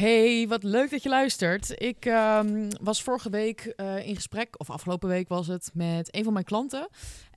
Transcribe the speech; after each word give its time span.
Hey, 0.00 0.48
wat 0.48 0.62
leuk 0.62 0.90
dat 0.90 1.02
je 1.02 1.08
luistert. 1.08 1.80
Ik 1.80 2.06
ehm, 2.06 2.70
was 2.80 3.02
vorige 3.02 3.30
week 3.30 3.60
eh, 3.60 4.06
in 4.06 4.14
gesprek, 4.14 4.54
of 4.58 4.70
afgelopen 4.70 5.08
week 5.08 5.28
was 5.28 5.46
het, 5.46 5.70
met 5.74 6.14
een 6.14 6.24
van 6.24 6.32
mijn 6.32 6.44
klanten. 6.44 6.88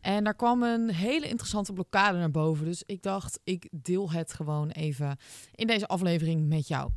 En 0.02 0.24
daar 0.24 0.36
kwam 0.36 0.64
een 0.64 0.90
hele 0.90 1.28
interessante 1.28 1.74
blokkade 1.74 2.18
naar 2.18 2.32
boven. 2.32 2.66
Dus 2.66 2.84
ik 2.86 3.02
dacht, 3.02 3.40
ik 3.44 3.68
deel 3.72 4.12
het 4.12 4.34
gewoon 4.34 4.70
even 4.70 5.18
in 5.56 5.68
deze 5.68 5.88
aflevering 5.88 6.48
met 6.48 6.68
jou. 6.68 6.90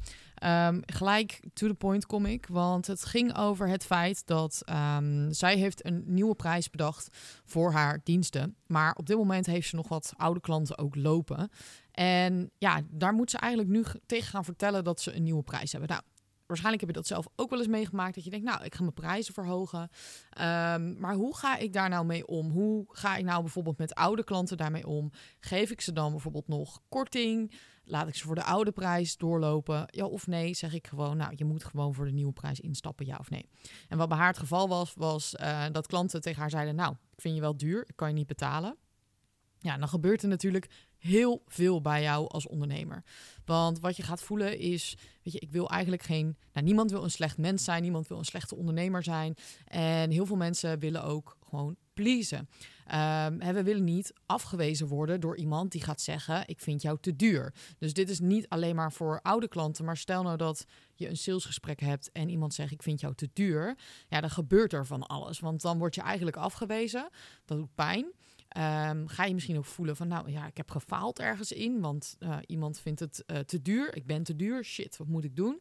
Um, 0.44 0.82
gelijk 0.86 1.40
to 1.52 1.66
the 1.66 1.74
point 1.74 2.06
kom 2.06 2.26
ik, 2.26 2.46
want 2.50 2.86
het 2.86 3.04
ging 3.04 3.36
over 3.36 3.68
het 3.68 3.84
feit 3.84 4.26
dat 4.26 4.62
um, 4.96 5.32
zij 5.32 5.56
heeft 5.56 5.86
een 5.86 6.02
nieuwe 6.06 6.34
prijs 6.34 6.70
bedacht 6.70 7.08
voor 7.44 7.72
haar 7.72 8.00
diensten. 8.04 8.56
Maar 8.66 8.94
op 8.94 9.06
dit 9.06 9.16
moment 9.16 9.46
heeft 9.46 9.68
ze 9.68 9.76
nog 9.76 9.88
wat 9.88 10.12
oude 10.16 10.40
klanten 10.40 10.78
ook 10.78 10.94
lopen. 10.94 11.50
En 11.98 12.50
ja, 12.58 12.80
daar 12.90 13.12
moet 13.12 13.30
ze 13.30 13.38
eigenlijk 13.38 13.72
nu 13.72 13.84
tegen 14.06 14.28
gaan 14.28 14.44
vertellen 14.44 14.84
dat 14.84 15.00
ze 15.00 15.14
een 15.14 15.22
nieuwe 15.22 15.42
prijs 15.42 15.72
hebben. 15.72 15.90
Nou, 15.90 16.02
waarschijnlijk 16.46 16.84
heb 16.86 16.94
je 16.94 17.00
dat 17.00 17.08
zelf 17.08 17.26
ook 17.36 17.50
wel 17.50 17.58
eens 17.58 17.68
meegemaakt. 17.68 18.14
Dat 18.14 18.24
je 18.24 18.30
denkt, 18.30 18.46
nou, 18.46 18.64
ik 18.64 18.74
ga 18.74 18.80
mijn 18.80 18.94
prijzen 18.94 19.34
verhogen. 19.34 19.80
Um, 19.80 21.00
maar 21.00 21.14
hoe 21.14 21.36
ga 21.36 21.56
ik 21.56 21.72
daar 21.72 21.88
nou 21.88 22.06
mee 22.06 22.26
om? 22.26 22.50
Hoe 22.50 22.84
ga 22.88 23.16
ik 23.16 23.24
nou 23.24 23.42
bijvoorbeeld 23.42 23.78
met 23.78 23.94
oude 23.94 24.24
klanten 24.24 24.56
daarmee 24.56 24.86
om? 24.86 25.10
Geef 25.40 25.70
ik 25.70 25.80
ze 25.80 25.92
dan 25.92 26.10
bijvoorbeeld 26.10 26.48
nog 26.48 26.82
korting? 26.88 27.52
Laat 27.84 28.08
ik 28.08 28.14
ze 28.14 28.24
voor 28.24 28.34
de 28.34 28.44
oude 28.44 28.72
prijs 28.72 29.16
doorlopen? 29.16 29.84
Ja 29.86 30.04
of 30.04 30.26
nee? 30.26 30.54
Zeg 30.54 30.74
ik 30.74 30.86
gewoon, 30.86 31.16
nou, 31.16 31.32
je 31.36 31.44
moet 31.44 31.64
gewoon 31.64 31.94
voor 31.94 32.04
de 32.04 32.12
nieuwe 32.12 32.32
prijs 32.32 32.60
instappen, 32.60 33.06
ja 33.06 33.16
of 33.16 33.30
nee? 33.30 33.48
En 33.88 33.98
wat 33.98 34.08
bij 34.08 34.18
haar 34.18 34.28
het 34.28 34.38
geval 34.38 34.68
was, 34.68 34.94
was 34.94 35.34
uh, 35.40 35.64
dat 35.72 35.86
klanten 35.86 36.20
tegen 36.20 36.40
haar 36.40 36.50
zeiden, 36.50 36.74
nou, 36.74 36.92
ik 36.92 37.20
vind 37.20 37.34
je 37.34 37.40
wel 37.40 37.56
duur, 37.56 37.84
ik 37.86 37.96
kan 37.96 38.08
je 38.08 38.14
niet 38.14 38.26
betalen. 38.26 38.76
Ja, 39.58 39.76
dan 39.76 39.88
gebeurt 39.88 40.22
er 40.22 40.28
natuurlijk 40.28 40.85
heel 41.06 41.42
veel 41.46 41.80
bij 41.80 42.02
jou 42.02 42.28
als 42.28 42.46
ondernemer. 42.46 43.04
Want 43.44 43.80
wat 43.80 43.96
je 43.96 44.02
gaat 44.02 44.22
voelen 44.22 44.58
is, 44.58 44.96
weet 45.22 45.32
je, 45.32 45.40
ik 45.40 45.50
wil 45.50 45.70
eigenlijk 45.70 46.02
geen, 46.02 46.36
nou, 46.52 46.66
niemand 46.66 46.90
wil 46.90 47.04
een 47.04 47.10
slecht 47.10 47.38
mens 47.38 47.64
zijn, 47.64 47.82
niemand 47.82 48.08
wil 48.08 48.18
een 48.18 48.24
slechte 48.24 48.56
ondernemer 48.56 49.02
zijn. 49.02 49.34
En 49.64 50.10
heel 50.10 50.26
veel 50.26 50.36
mensen 50.36 50.78
willen 50.78 51.04
ook 51.04 51.36
gewoon 51.48 51.76
pleasen. 51.94 52.48
Um, 52.94 53.38
we 53.38 53.62
willen 53.62 53.84
niet 53.84 54.12
afgewezen 54.26 54.86
worden 54.86 55.20
door 55.20 55.36
iemand 55.36 55.72
die 55.72 55.82
gaat 55.82 56.00
zeggen: 56.00 56.42
Ik 56.48 56.60
vind 56.60 56.82
jou 56.82 56.98
te 57.00 57.16
duur. 57.16 57.54
Dus 57.78 57.92
dit 57.92 58.10
is 58.10 58.20
niet 58.20 58.48
alleen 58.48 58.74
maar 58.74 58.92
voor 58.92 59.20
oude 59.22 59.48
klanten, 59.48 59.84
maar 59.84 59.96
stel 59.96 60.22
nou 60.22 60.36
dat 60.36 60.64
je 60.94 61.08
een 61.08 61.16
salesgesprek 61.16 61.80
hebt 61.80 62.12
en 62.12 62.28
iemand 62.28 62.54
zegt: 62.54 62.72
Ik 62.72 62.82
vind 62.82 63.00
jou 63.00 63.14
te 63.14 63.30
duur. 63.32 63.78
Ja, 64.08 64.20
dan 64.20 64.30
gebeurt 64.30 64.72
er 64.72 64.86
van 64.86 65.06
alles. 65.06 65.40
Want 65.40 65.62
dan 65.62 65.78
word 65.78 65.94
je 65.94 66.00
eigenlijk 66.00 66.36
afgewezen. 66.36 67.08
Dat 67.44 67.58
doet 67.58 67.74
pijn. 67.74 68.12
Um, 68.58 69.08
ga 69.08 69.24
je 69.24 69.34
misschien 69.34 69.56
ook 69.56 69.64
voelen 69.64 69.96
van, 69.96 70.08
nou 70.08 70.30
ja, 70.30 70.46
ik 70.46 70.56
heb 70.56 70.70
gefaald 70.70 71.18
ergens 71.18 71.52
in, 71.52 71.80
want 71.80 72.16
uh, 72.18 72.36
iemand 72.46 72.78
vindt 72.78 73.00
het 73.00 73.24
uh, 73.26 73.38
te 73.38 73.62
duur, 73.62 73.96
ik 73.96 74.06
ben 74.06 74.22
te 74.22 74.36
duur, 74.36 74.64
shit, 74.64 74.96
wat 74.96 75.06
moet 75.06 75.24
ik 75.24 75.36
doen? 75.36 75.60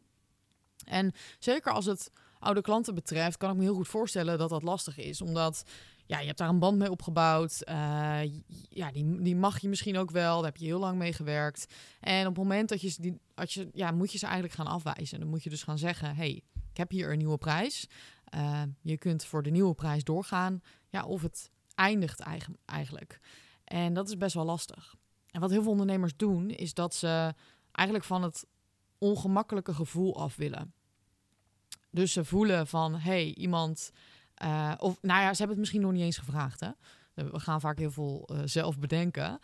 En 0.85 1.11
zeker 1.39 1.71
als 1.71 1.85
het 1.85 2.11
oude 2.39 2.61
klanten 2.61 2.95
betreft, 2.95 3.37
kan 3.37 3.51
ik 3.51 3.55
me 3.55 3.63
heel 3.63 3.75
goed 3.75 3.87
voorstellen 3.87 4.37
dat 4.37 4.49
dat 4.49 4.63
lastig 4.63 4.97
is, 4.97 5.21
omdat 5.21 5.63
ja, 6.05 6.19
je 6.19 6.25
hebt 6.25 6.37
daar 6.37 6.49
een 6.49 6.59
band 6.59 6.77
mee 6.77 6.91
opgebouwd, 6.91 7.61
uh, 7.69 8.23
ja, 8.69 8.91
die, 8.91 9.21
die 9.21 9.35
mag 9.35 9.59
je 9.59 9.69
misschien 9.69 9.97
ook 9.97 10.11
wel, 10.11 10.35
daar 10.35 10.51
heb 10.51 10.57
je 10.57 10.65
heel 10.65 10.79
lang 10.79 10.97
mee 10.97 11.13
gewerkt. 11.13 11.73
En 11.99 12.27
op 12.27 12.35
het 12.35 12.43
moment 12.43 12.69
dat 12.69 12.81
je, 12.81 12.95
die, 12.99 13.19
als 13.33 13.53
je, 13.53 13.69
ja, 13.73 13.91
moet 13.91 14.11
je 14.11 14.17
ze 14.17 14.25
eigenlijk 14.25 14.55
gaan 14.55 14.67
afwijzen. 14.67 15.19
Dan 15.19 15.29
moet 15.29 15.43
je 15.43 15.49
dus 15.49 15.63
gaan 15.63 15.77
zeggen, 15.77 16.15
hey, 16.15 16.41
ik 16.71 16.77
heb 16.77 16.91
hier 16.91 17.11
een 17.11 17.17
nieuwe 17.17 17.37
prijs. 17.37 17.87
je 18.81 18.97
kunt 18.97 19.25
voor 19.25 19.43
de 19.43 19.49
nieuwe 19.49 19.73
prijs 19.73 20.03
doorgaan. 20.03 20.61
Ja, 20.89 21.05
of 21.05 21.21
het 21.21 21.51
eindigt 21.75 22.19
eigenlijk. 22.65 23.19
En 23.63 23.93
dat 23.93 24.07
is 24.07 24.17
best 24.17 24.33
wel 24.33 24.45
lastig. 24.45 24.95
En 25.31 25.41
wat 25.41 25.49
heel 25.49 25.61
veel 25.61 25.71
ondernemers 25.71 26.15
doen, 26.15 26.49
is 26.49 26.73
dat 26.73 26.95
ze 26.95 27.33
eigenlijk 27.71 28.07
van 28.07 28.23
het 28.23 28.45
ongemakkelijke 28.97 29.73
gevoel 29.73 30.19
af 30.19 30.35
willen. 30.35 30.73
Dus 31.89 32.13
ze 32.13 32.25
voelen 32.25 32.67
van, 32.67 32.95
hey, 32.95 33.33
iemand... 33.33 33.91
Uh, 34.43 34.73
of 34.77 35.01
nou 35.01 35.21
ja, 35.21 35.31
ze 35.31 35.37
hebben 35.37 35.47
het 35.47 35.57
misschien 35.57 35.81
nog 35.81 35.91
niet 35.91 36.01
eens 36.01 36.17
gevraagd. 36.17 36.59
Hè? 36.59 36.69
We 37.13 37.39
gaan 37.39 37.61
vaak 37.61 37.77
heel 37.77 37.91
veel 37.91 38.29
uh, 38.31 38.39
zelf 38.45 38.79
bedenken. 38.79 39.39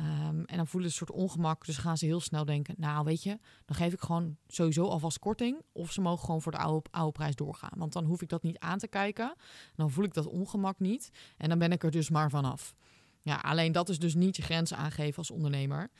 Um, 0.00 0.44
en 0.44 0.56
dan 0.56 0.66
voelen 0.66 0.90
ze 0.90 1.00
een 1.00 1.06
soort 1.06 1.20
ongemak. 1.20 1.66
Dus 1.66 1.76
gaan 1.76 1.98
ze 1.98 2.04
heel 2.04 2.20
snel 2.20 2.44
denken: 2.44 2.74
Nou, 2.78 3.04
weet 3.04 3.22
je, 3.22 3.38
dan 3.64 3.76
geef 3.76 3.92
ik 3.92 4.00
gewoon 4.00 4.36
sowieso 4.48 4.84
alvast 4.84 5.18
korting. 5.18 5.62
Of 5.72 5.92
ze 5.92 6.00
mogen 6.00 6.24
gewoon 6.24 6.42
voor 6.42 6.52
de 6.52 6.58
oude, 6.58 6.88
oude 6.90 7.12
prijs 7.12 7.34
doorgaan. 7.34 7.72
Want 7.76 7.92
dan 7.92 8.04
hoef 8.04 8.22
ik 8.22 8.28
dat 8.28 8.42
niet 8.42 8.58
aan 8.58 8.78
te 8.78 8.88
kijken. 8.88 9.34
Dan 9.74 9.90
voel 9.90 10.04
ik 10.04 10.14
dat 10.14 10.26
ongemak 10.26 10.78
niet. 10.78 11.10
En 11.36 11.48
dan 11.48 11.58
ben 11.58 11.72
ik 11.72 11.82
er 11.82 11.90
dus 11.90 12.10
maar 12.10 12.30
vanaf. 12.30 12.74
Ja, 13.22 13.36
alleen 13.36 13.72
dat 13.72 13.88
is 13.88 13.98
dus 13.98 14.14
niet 14.14 14.36
je 14.36 14.42
grenzen 14.42 14.76
aangeven 14.76 15.16
als 15.16 15.30
ondernemer. 15.30 15.90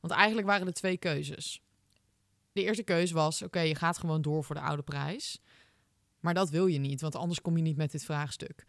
Want 0.00 0.12
eigenlijk 0.12 0.46
waren 0.46 0.66
er 0.66 0.72
twee 0.72 0.96
keuzes. 0.96 1.62
De 2.52 2.62
eerste 2.62 2.82
keuze 2.82 3.14
was: 3.14 3.42
Oké, 3.42 3.60
je 3.60 3.74
gaat 3.74 3.98
gewoon 3.98 4.22
door 4.22 4.44
voor 4.44 4.54
de 4.54 4.60
oude 4.60 4.82
prijs. 4.82 5.40
Maar 6.20 6.34
dat 6.34 6.50
wil 6.50 6.66
je 6.66 6.78
niet, 6.78 7.00
want 7.00 7.16
anders 7.16 7.40
kom 7.40 7.56
je 7.56 7.62
niet 7.62 7.76
met 7.76 7.90
dit 7.90 8.04
vraagstuk. 8.04 8.66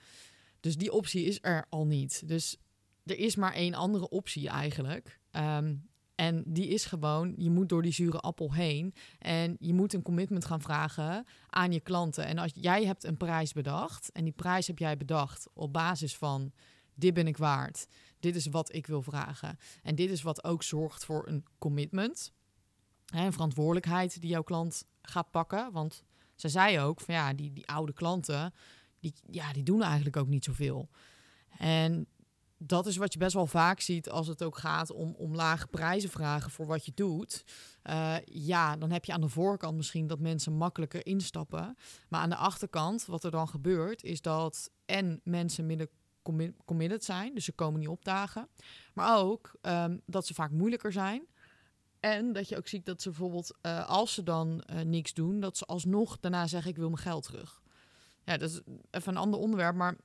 Dus 0.60 0.78
die 0.78 0.92
optie 0.92 1.26
is 1.26 1.38
er 1.42 1.66
al 1.70 1.86
niet. 1.86 2.28
Dus 2.28 2.58
er 3.04 3.18
is 3.18 3.36
maar 3.36 3.54
één 3.54 3.74
andere 3.74 4.10
optie 4.10 4.50
eigenlijk. 4.50 5.20
Um, 5.32 5.92
en 6.16 6.44
die 6.46 6.68
is 6.68 6.86
gewoon, 6.86 7.34
je 7.38 7.50
moet 7.50 7.70
door 7.70 7.82
die 7.82 7.94
zure 7.94 8.20
appel 8.20 8.54
heen. 8.54 8.94
En 9.20 9.56
je 9.60 9.74
moet 9.74 9.94
een 9.94 10.02
commitment 10.02 10.46
gaan 10.46 10.62
vragen 10.62 11.26
aan 11.50 11.72
je 11.72 11.80
klanten. 11.80 12.26
En 12.26 12.38
als 12.38 12.52
jij 12.56 12.86
hebt 12.86 13.04
een 13.04 13.18
prijs 13.18 13.54
bedacht, 13.54 14.12
en 14.12 14.24
die 14.24 14.34
prijs 14.34 14.68
heb 14.68 14.78
jij 14.78 14.98
bedacht 14.98 15.48
op 15.54 15.74
basis 15.74 16.16
van 16.16 16.52
dit 16.96 17.14
ben 17.14 17.28
ik 17.28 17.38
waard, 17.38 17.88
dit 18.20 18.36
is 18.36 18.46
wat 18.46 18.74
ik 18.74 18.88
wil 18.88 19.02
vragen. 19.02 19.58
En 19.84 19.96
dit 19.96 20.10
is 20.10 20.22
wat 20.22 20.44
ook 20.44 20.64
zorgt 20.64 21.06
voor 21.06 21.28
een 21.28 21.46
commitment. 21.58 22.34
Een 23.06 23.34
verantwoordelijkheid 23.34 24.22
die 24.22 24.30
jouw 24.30 24.44
klant 24.44 24.86
gaat 25.02 25.32
pakken. 25.32 25.72
Want 25.72 26.04
ze 26.36 26.50
zei 26.50 26.80
ook 26.80 27.02
van 27.02 27.14
ja, 27.14 27.34
die, 27.34 27.54
die 27.54 27.68
oude 27.68 27.94
klanten, 27.94 28.54
die, 29.00 29.14
ja, 29.30 29.54
die 29.54 29.64
doen 29.64 29.82
eigenlijk 29.82 30.18
ook 30.18 30.28
niet 30.28 30.44
zoveel. 30.44 30.90
En 31.58 32.08
dat 32.66 32.86
is 32.86 32.98
wat 32.98 33.14
je 33.14 33.20
best 33.20 33.34
wel 33.34 33.48
vaak 33.48 33.80
ziet 33.80 34.10
als 34.10 34.28
het 34.28 34.44
ook 34.44 34.58
gaat 34.58 34.92
om, 34.92 35.14
om 35.18 35.36
lage 35.36 35.68
prijzen 35.68 36.10
vragen 36.10 36.52
voor 36.52 36.66
wat 36.66 36.86
je 36.86 36.92
doet. 36.96 37.44
Uh, 37.84 38.16
ja, 38.26 38.78
dan 38.78 38.92
heb 38.92 39.06
je 39.06 39.14
aan 39.14 39.22
de 39.22 39.30
voorkant 39.30 39.76
misschien 39.76 40.08
dat 40.08 40.20
mensen 40.20 40.54
makkelijker 40.54 41.06
instappen. 41.06 41.76
Maar 42.10 42.22
aan 42.22 42.30
de 42.30 42.36
achterkant, 42.36 43.06
wat 43.06 43.24
er 43.24 43.32
dan 43.32 43.48
gebeurt, 43.48 44.04
is 44.04 44.22
dat 44.22 44.72
en 44.86 45.22
mensen 45.24 45.66
minder 45.66 45.88
committed 46.66 47.04
zijn, 47.04 47.34
dus 47.34 47.46
ze 47.46 47.52
komen 47.52 47.80
niet 47.80 47.90
opdagen. 47.90 48.48
Maar 48.94 49.18
ook 49.18 49.52
um, 49.62 50.02
dat 50.06 50.26
ze 50.28 50.34
vaak 50.34 50.52
moeilijker 50.52 50.92
zijn. 50.92 51.28
En 52.00 52.34
dat 52.34 52.50
je 52.50 52.58
ook 52.58 52.68
ziet 52.68 52.86
dat 52.86 53.02
ze 53.02 53.10
bijvoorbeeld, 53.10 53.58
uh, 53.62 53.90
als 53.90 54.14
ze 54.14 54.24
dan 54.24 54.64
uh, 54.74 54.82
niks 54.82 55.14
doen, 55.14 55.40
dat 55.40 55.58
ze 55.58 55.66
alsnog 55.66 56.20
daarna 56.20 56.48
zeggen: 56.48 56.72
Ik 56.72 56.78
wil 56.78 56.90
mijn 56.90 57.02
geld 57.02 57.24
terug. 57.24 57.62
Ja, 58.24 58.38
dat 58.38 58.50
is 58.50 58.62
even 58.92 59.12
een 59.12 59.22
ander 59.22 59.40
onderwerp, 59.40 59.76
maar 59.76 59.96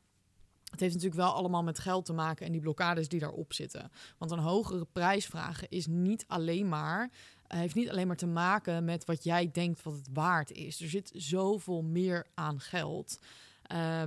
het 0.71 0.81
heeft 0.81 0.95
natuurlijk 0.95 1.21
wel 1.21 1.33
allemaal 1.33 1.63
met 1.63 1.79
geld 1.79 2.05
te 2.05 2.13
maken 2.13 2.47
en 2.47 2.53
die 2.53 2.61
blokkades 2.61 3.09
die 3.09 3.21
daarop 3.21 3.53
zitten. 3.53 3.91
Want 4.19 4.31
een 4.31 4.39
hogere 4.39 4.87
prijs 4.93 5.27
vragen 5.27 5.69
is 5.71 5.87
niet 5.87 6.25
alleen 6.27 6.69
maar, 6.69 7.03
uh, 7.03 7.59
heeft 7.59 7.75
niet 7.75 7.91
alleen 7.91 8.07
maar 8.07 8.17
te 8.17 8.27
maken 8.27 8.85
met 8.85 9.05
wat 9.05 9.25
jij 9.25 9.51
denkt 9.51 9.83
wat 9.83 9.95
het 9.95 10.09
waard 10.13 10.53
is. 10.53 10.81
Er 10.81 10.89
zit 10.89 11.11
zoveel 11.15 11.83
meer 11.83 12.27
aan 12.35 12.61
geld. 12.61 13.19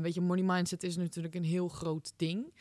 Weet 0.02 0.14
je, 0.14 0.22
money 0.22 0.44
mindset 0.44 0.84
is 0.84 0.98
natuurlijk 0.98 1.36
een 1.36 1.44
heel 1.44 1.68
groot 1.68 2.14
ding. 2.16 2.54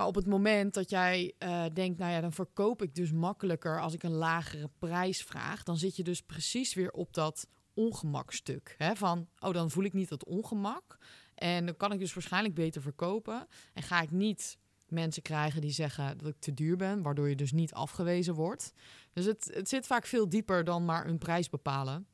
Maar 0.00 0.08
op 0.08 0.14
het 0.14 0.26
moment 0.26 0.74
dat 0.74 0.90
jij 0.90 1.34
uh, 1.38 1.64
denkt, 1.72 1.98
nou 1.98 2.12
ja, 2.12 2.20
dan 2.20 2.32
verkoop 2.32 2.82
ik 2.82 2.94
dus 2.94 3.12
makkelijker 3.12 3.80
als 3.80 3.94
ik 3.94 4.02
een 4.02 4.14
lagere 4.14 4.70
prijs 4.78 5.22
vraag, 5.22 5.62
dan 5.62 5.76
zit 5.76 5.96
je 5.96 6.02
dus 6.02 6.22
precies 6.22 6.74
weer 6.74 6.90
op 6.90 7.14
dat 7.14 7.46
ongemakstuk. 7.80 8.74
Hè? 8.78 8.96
Van, 8.96 9.28
oh, 9.38 9.52
dan 9.52 9.70
voel 9.70 9.84
ik 9.84 9.92
niet 9.92 10.08
dat 10.08 10.24
ongemak. 10.24 10.98
En 11.34 11.66
dan 11.66 11.76
kan 11.76 11.92
ik 11.92 11.98
dus 11.98 12.14
waarschijnlijk 12.14 12.54
beter 12.54 12.82
verkopen. 12.82 13.46
En 13.72 13.82
ga 13.82 14.00
ik 14.00 14.10
niet 14.10 14.58
mensen 14.88 15.22
krijgen 15.22 15.60
die 15.60 15.70
zeggen 15.70 16.18
dat 16.18 16.28
ik 16.28 16.38
te 16.38 16.54
duur 16.54 16.76
ben, 16.76 17.02
waardoor 17.02 17.28
je 17.28 17.36
dus 17.36 17.52
niet 17.52 17.72
afgewezen 17.72 18.34
wordt. 18.34 18.72
Dus 19.12 19.24
het, 19.24 19.50
het 19.54 19.68
zit 19.68 19.86
vaak 19.86 20.06
veel 20.06 20.28
dieper 20.28 20.64
dan 20.64 20.84
maar 20.84 21.06
een 21.06 21.18
prijs 21.18 21.48
bepalen. 21.48 22.06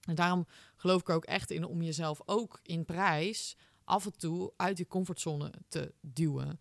En 0.00 0.14
daarom 0.14 0.46
geloof 0.76 1.00
ik 1.00 1.08
ook 1.08 1.24
echt 1.24 1.50
in 1.50 1.64
om 1.64 1.82
jezelf 1.82 2.20
ook 2.24 2.60
in 2.62 2.84
prijs 2.84 3.56
af 3.84 4.04
en 4.04 4.16
toe 4.16 4.52
uit 4.56 4.76
die 4.76 4.86
comfortzone 4.86 5.52
te 5.68 5.92
duwen. 6.00 6.60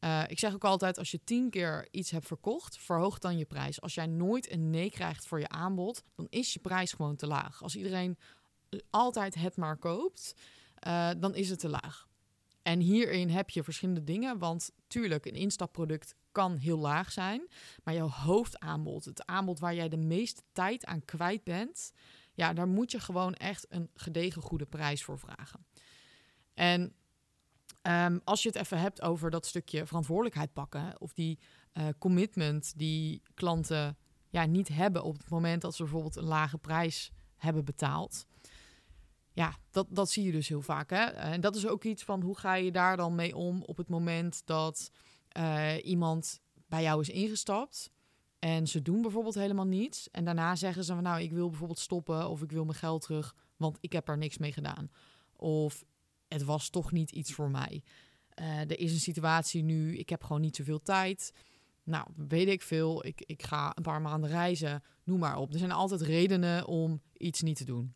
Uh, 0.00 0.22
ik 0.26 0.38
zeg 0.38 0.54
ook 0.54 0.64
altijd, 0.64 0.98
als 0.98 1.10
je 1.10 1.24
tien 1.24 1.50
keer 1.50 1.88
iets 1.90 2.10
hebt 2.10 2.26
verkocht, 2.26 2.78
verhoog 2.78 3.18
dan 3.18 3.38
je 3.38 3.44
prijs. 3.44 3.80
Als 3.80 3.94
jij 3.94 4.06
nooit 4.06 4.50
een 4.50 4.70
nee 4.70 4.90
krijgt 4.90 5.26
voor 5.26 5.40
je 5.40 5.48
aanbod, 5.48 6.04
dan 6.14 6.26
is 6.30 6.52
je 6.52 6.60
prijs 6.60 6.92
gewoon 6.92 7.16
te 7.16 7.26
laag. 7.26 7.62
Als 7.62 7.76
iedereen 7.76 8.18
altijd 8.90 9.34
het 9.34 9.56
maar 9.56 9.76
koopt, 9.76 10.34
uh, 10.86 11.10
dan 11.18 11.34
is 11.34 11.50
het 11.50 11.58
te 11.58 11.68
laag. 11.68 12.08
En 12.62 12.80
hierin 12.80 13.30
heb 13.30 13.50
je 13.50 13.62
verschillende 13.62 14.04
dingen, 14.04 14.38
want 14.38 14.70
tuurlijk, 14.86 15.26
een 15.26 15.34
instapproduct 15.34 16.14
kan 16.32 16.56
heel 16.56 16.78
laag 16.78 17.12
zijn, 17.12 17.48
maar 17.84 17.94
jouw 17.94 18.08
hoofdaanbod, 18.08 19.04
het 19.04 19.26
aanbod 19.26 19.58
waar 19.58 19.74
jij 19.74 19.88
de 19.88 19.96
meeste 19.96 20.42
tijd 20.52 20.84
aan 20.84 21.04
kwijt 21.04 21.44
bent, 21.44 21.92
ja, 22.34 22.52
daar 22.52 22.68
moet 22.68 22.90
je 22.90 23.00
gewoon 23.00 23.34
echt 23.34 23.66
een 23.68 23.90
gedegen 23.94 24.42
goede 24.42 24.66
prijs 24.66 25.04
voor 25.04 25.18
vragen. 25.18 25.66
En 26.54 26.94
um, 27.82 28.20
als 28.24 28.42
je 28.42 28.48
het 28.48 28.58
even 28.58 28.78
hebt 28.78 29.02
over 29.02 29.30
dat 29.30 29.46
stukje 29.46 29.86
verantwoordelijkheid 29.86 30.52
pakken 30.52 31.00
of 31.00 31.12
die 31.12 31.38
uh, 31.72 31.84
commitment 31.98 32.72
die 32.76 33.22
klanten 33.34 33.96
ja, 34.28 34.44
niet 34.44 34.68
hebben 34.68 35.02
op 35.02 35.18
het 35.18 35.28
moment 35.28 35.62
dat 35.62 35.74
ze 35.74 35.82
bijvoorbeeld 35.82 36.16
een 36.16 36.24
lage 36.24 36.58
prijs 36.58 37.10
hebben 37.36 37.64
betaald. 37.64 38.26
Ja, 39.32 39.56
dat, 39.70 39.86
dat 39.90 40.10
zie 40.10 40.24
je 40.24 40.32
dus 40.32 40.48
heel 40.48 40.62
vaak. 40.62 40.90
Hè? 40.90 41.04
En 41.04 41.40
dat 41.40 41.56
is 41.56 41.66
ook 41.66 41.84
iets 41.84 42.04
van 42.04 42.22
hoe 42.22 42.38
ga 42.38 42.54
je 42.54 42.72
daar 42.72 42.96
dan 42.96 43.14
mee 43.14 43.36
om 43.36 43.62
op 43.62 43.76
het 43.76 43.88
moment 43.88 44.42
dat 44.44 44.90
uh, 45.38 45.84
iemand 45.84 46.40
bij 46.68 46.82
jou 46.82 47.00
is 47.00 47.08
ingestapt. 47.08 47.90
En 48.38 48.66
ze 48.66 48.82
doen 48.82 49.02
bijvoorbeeld 49.02 49.34
helemaal 49.34 49.66
niets. 49.66 50.10
En 50.10 50.24
daarna 50.24 50.56
zeggen 50.56 50.84
ze 50.84 50.94
van 50.94 51.02
nou, 51.02 51.20
ik 51.20 51.32
wil 51.32 51.48
bijvoorbeeld 51.48 51.78
stoppen 51.78 52.28
of 52.28 52.42
ik 52.42 52.50
wil 52.50 52.64
mijn 52.64 52.78
geld 52.78 53.02
terug, 53.02 53.34
want 53.56 53.78
ik 53.80 53.92
heb 53.92 54.08
er 54.08 54.18
niks 54.18 54.38
mee 54.38 54.52
gedaan. 54.52 54.90
Of 55.36 55.84
het 56.30 56.44
was 56.44 56.70
toch 56.70 56.92
niet 56.92 57.10
iets 57.10 57.32
voor 57.32 57.50
mij. 57.50 57.82
Uh, 58.40 58.60
er 58.60 58.78
is 58.78 58.92
een 58.92 59.00
situatie 59.00 59.62
nu, 59.62 59.96
ik 59.96 60.08
heb 60.08 60.22
gewoon 60.22 60.40
niet 60.40 60.56
zoveel 60.56 60.82
tijd. 60.82 61.32
Nou, 61.82 62.06
weet 62.16 62.48
ik 62.48 62.62
veel. 62.62 63.06
Ik, 63.06 63.22
ik 63.26 63.42
ga 63.42 63.72
een 63.74 63.82
paar 63.82 64.00
maanden 64.00 64.30
reizen. 64.30 64.82
Noem 65.04 65.18
maar 65.18 65.36
op. 65.36 65.52
Er 65.52 65.58
zijn 65.58 65.72
altijd 65.72 66.00
redenen 66.00 66.66
om 66.66 67.02
iets 67.16 67.42
niet 67.42 67.56
te 67.56 67.64
doen. 67.64 67.94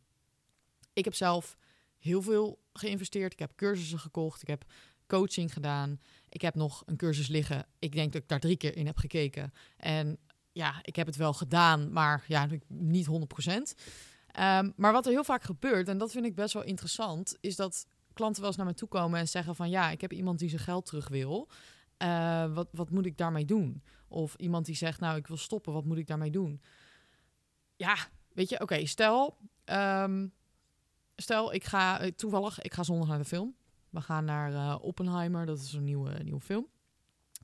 Ik 0.92 1.04
heb 1.04 1.14
zelf 1.14 1.56
heel 1.98 2.22
veel 2.22 2.62
geïnvesteerd. 2.72 3.32
Ik 3.32 3.38
heb 3.38 3.52
cursussen 3.56 3.98
gekocht. 3.98 4.42
Ik 4.42 4.48
heb 4.48 4.64
coaching 5.06 5.52
gedaan. 5.52 6.00
Ik 6.28 6.40
heb 6.40 6.54
nog 6.54 6.82
een 6.86 6.96
cursus 6.96 7.28
liggen. 7.28 7.66
Ik 7.78 7.92
denk 7.92 8.12
dat 8.12 8.22
ik 8.22 8.28
daar 8.28 8.40
drie 8.40 8.56
keer 8.56 8.76
in 8.76 8.86
heb 8.86 8.96
gekeken. 8.96 9.52
En 9.76 10.18
ja, 10.52 10.80
ik 10.82 10.96
heb 10.96 11.06
het 11.06 11.16
wel 11.16 11.32
gedaan, 11.32 11.92
maar 11.92 12.24
ja, 12.28 12.48
niet 12.68 13.06
100%. 13.06 13.10
Um, 13.46 13.64
ehm, 14.26 14.70
maar 14.76 14.92
wat 14.92 15.06
er 15.06 15.12
heel 15.12 15.24
vaak 15.24 15.42
gebeurt, 15.42 15.88
en 15.88 15.98
dat 15.98 16.12
vind 16.12 16.26
ik 16.26 16.34
best 16.34 16.54
wel 16.54 16.62
interessant, 16.62 17.36
is 17.40 17.56
dat 17.56 17.86
klanten 18.14 18.40
wel 18.40 18.48
eens 18.48 18.58
naar 18.58 18.66
me 18.66 18.74
toe 18.74 18.88
komen 18.88 19.20
en 19.20 19.28
zeggen 19.28 19.54
van 19.54 19.70
ja, 19.70 19.90
ik 19.90 20.00
heb 20.00 20.12
iemand 20.12 20.38
die 20.38 20.48
zijn 20.48 20.60
geld 20.60 20.86
terug 20.86 21.08
wil. 21.08 21.48
Uh, 21.98 22.54
wat, 22.54 22.68
wat 22.72 22.90
moet 22.90 23.06
ik 23.06 23.16
daarmee 23.16 23.44
doen? 23.44 23.82
Of 24.08 24.34
iemand 24.34 24.66
die 24.66 24.74
zegt, 24.74 25.00
nou, 25.00 25.16
ik 25.16 25.26
wil 25.26 25.36
stoppen, 25.36 25.72
wat 25.72 25.84
moet 25.84 25.98
ik 25.98 26.06
daarmee 26.06 26.30
doen? 26.30 26.62
Ja, 27.76 27.96
weet 28.32 28.48
je, 28.48 28.60
oké, 28.60 28.86
stel, 28.86 29.36
um, 29.64 30.32
stel, 31.16 31.54
ik 31.54 31.64
ga 31.64 32.00
eh, 32.00 32.10
toevallig, 32.10 32.60
ik 32.60 32.74
ga 32.74 32.82
zondag 32.82 33.08
naar 33.08 33.18
de 33.18 33.24
film. 33.24 33.54
We 33.90 34.00
gaan 34.00 34.24
naar 34.24 34.52
uh, 34.52 34.76
Oppenheimer, 34.80 35.46
dat 35.46 35.58
is 35.58 35.72
een 35.72 35.84
nieuwe, 35.84 36.22
nieuwe 36.22 36.40
film. 36.40 36.66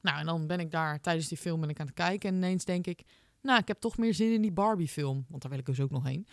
Nou, 0.02 0.18
en 0.18 0.26
dan 0.26 0.46
ben 0.46 0.60
ik 0.60 0.70
daar 0.70 1.00
tijdens 1.00 1.28
die 1.28 1.38
film 1.38 1.60
ben 1.60 1.68
ik 1.68 1.80
aan 1.80 1.86
het 1.86 1.94
kijken 1.94 2.28
en 2.28 2.36
ineens 2.36 2.64
denk 2.64 2.86
ik, 2.86 3.02
nou, 3.42 3.58
ik 3.58 3.68
heb 3.68 3.80
toch 3.80 3.96
meer 3.96 4.14
zin 4.14 4.32
in 4.32 4.42
die 4.42 4.52
Barbie-film, 4.52 5.24
want 5.28 5.42
daar 5.42 5.50
wil 5.50 5.60
ik 5.60 5.66
dus 5.66 5.80
ook 5.80 5.90
nog 5.90 6.04
heen. 6.04 6.26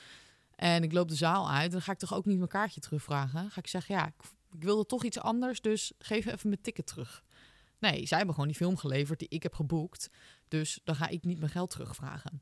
En 0.57 0.83
ik 0.83 0.91
loop 0.91 1.07
de 1.07 1.15
zaal 1.15 1.49
uit, 1.49 1.71
dan 1.71 1.81
ga 1.81 1.91
ik 1.91 1.97
toch 1.97 2.13
ook 2.13 2.25
niet 2.25 2.37
mijn 2.37 2.49
kaartje 2.49 2.79
terugvragen. 2.79 3.51
Ga 3.51 3.59
ik 3.59 3.67
zeggen, 3.67 3.95
ja, 3.95 4.07
ik, 4.07 4.13
ik 4.51 4.63
wilde 4.63 4.85
toch 4.85 5.03
iets 5.03 5.19
anders, 5.19 5.61
dus 5.61 5.91
geef 5.99 6.25
even 6.25 6.49
mijn 6.49 6.61
ticket 6.61 6.87
terug. 6.87 7.23
Nee, 7.79 8.05
zij 8.05 8.17
hebben 8.17 8.35
gewoon 8.35 8.49
die 8.49 8.59
film 8.59 8.77
geleverd 8.77 9.19
die 9.19 9.29
ik 9.29 9.43
heb 9.43 9.53
geboekt. 9.53 10.09
Dus 10.47 10.79
dan 10.83 10.95
ga 10.95 11.07
ik 11.07 11.23
niet 11.23 11.39
mijn 11.39 11.51
geld 11.51 11.69
terugvragen. 11.69 12.41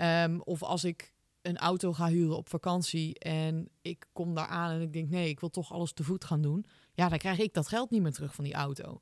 Um, 0.00 0.40
of 0.40 0.62
als 0.62 0.84
ik 0.84 1.14
een 1.42 1.58
auto 1.58 1.92
ga 1.92 2.08
huren 2.08 2.36
op 2.36 2.48
vakantie 2.48 3.18
en 3.18 3.68
ik 3.80 4.06
kom 4.12 4.34
daar 4.34 4.46
aan 4.46 4.70
en 4.70 4.80
ik 4.80 4.92
denk 4.92 5.10
nee, 5.10 5.28
ik 5.28 5.40
wil 5.40 5.50
toch 5.50 5.72
alles 5.72 5.92
te 5.92 6.04
voet 6.04 6.24
gaan 6.24 6.42
doen. 6.42 6.66
Ja, 6.94 7.08
dan 7.08 7.18
krijg 7.18 7.38
ik 7.38 7.54
dat 7.54 7.68
geld 7.68 7.90
niet 7.90 8.02
meer 8.02 8.12
terug 8.12 8.34
van 8.34 8.44
die 8.44 8.54
auto. 8.54 9.00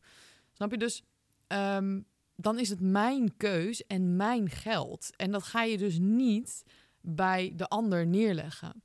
Snap 0.53 0.71
je 0.71 0.79
dus? 0.79 1.03
Um, 1.49 2.07
dan 2.37 2.59
is 2.59 2.69
het 2.69 2.81
mijn 2.81 3.37
keus 3.37 3.87
en 3.87 4.17
mijn 4.17 4.51
geld. 4.51 5.17
En 5.17 5.31
dat 5.31 5.43
ga 5.43 5.63
je 5.63 5.79
dus 5.79 5.99
niet 5.99 6.65
bij 7.01 7.53
de 7.57 7.69
ander 7.69 8.07
neerleggen. 8.07 8.83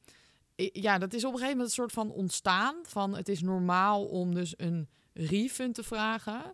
Ja, 0.55 0.97
dat 0.97 1.13
is 1.13 1.23
op 1.25 1.31
een 1.31 1.37
gegeven 1.39 1.57
moment 1.57 1.67
een 1.67 1.83
soort 1.83 1.91
van 1.91 2.11
ontstaan 2.11 2.75
van 2.83 3.15
het 3.15 3.29
is 3.29 3.41
normaal 3.41 4.05
om 4.05 4.33
dus 4.33 4.53
een 4.57 4.89
refund 5.13 5.75
te 5.75 5.83
vragen. 5.83 6.53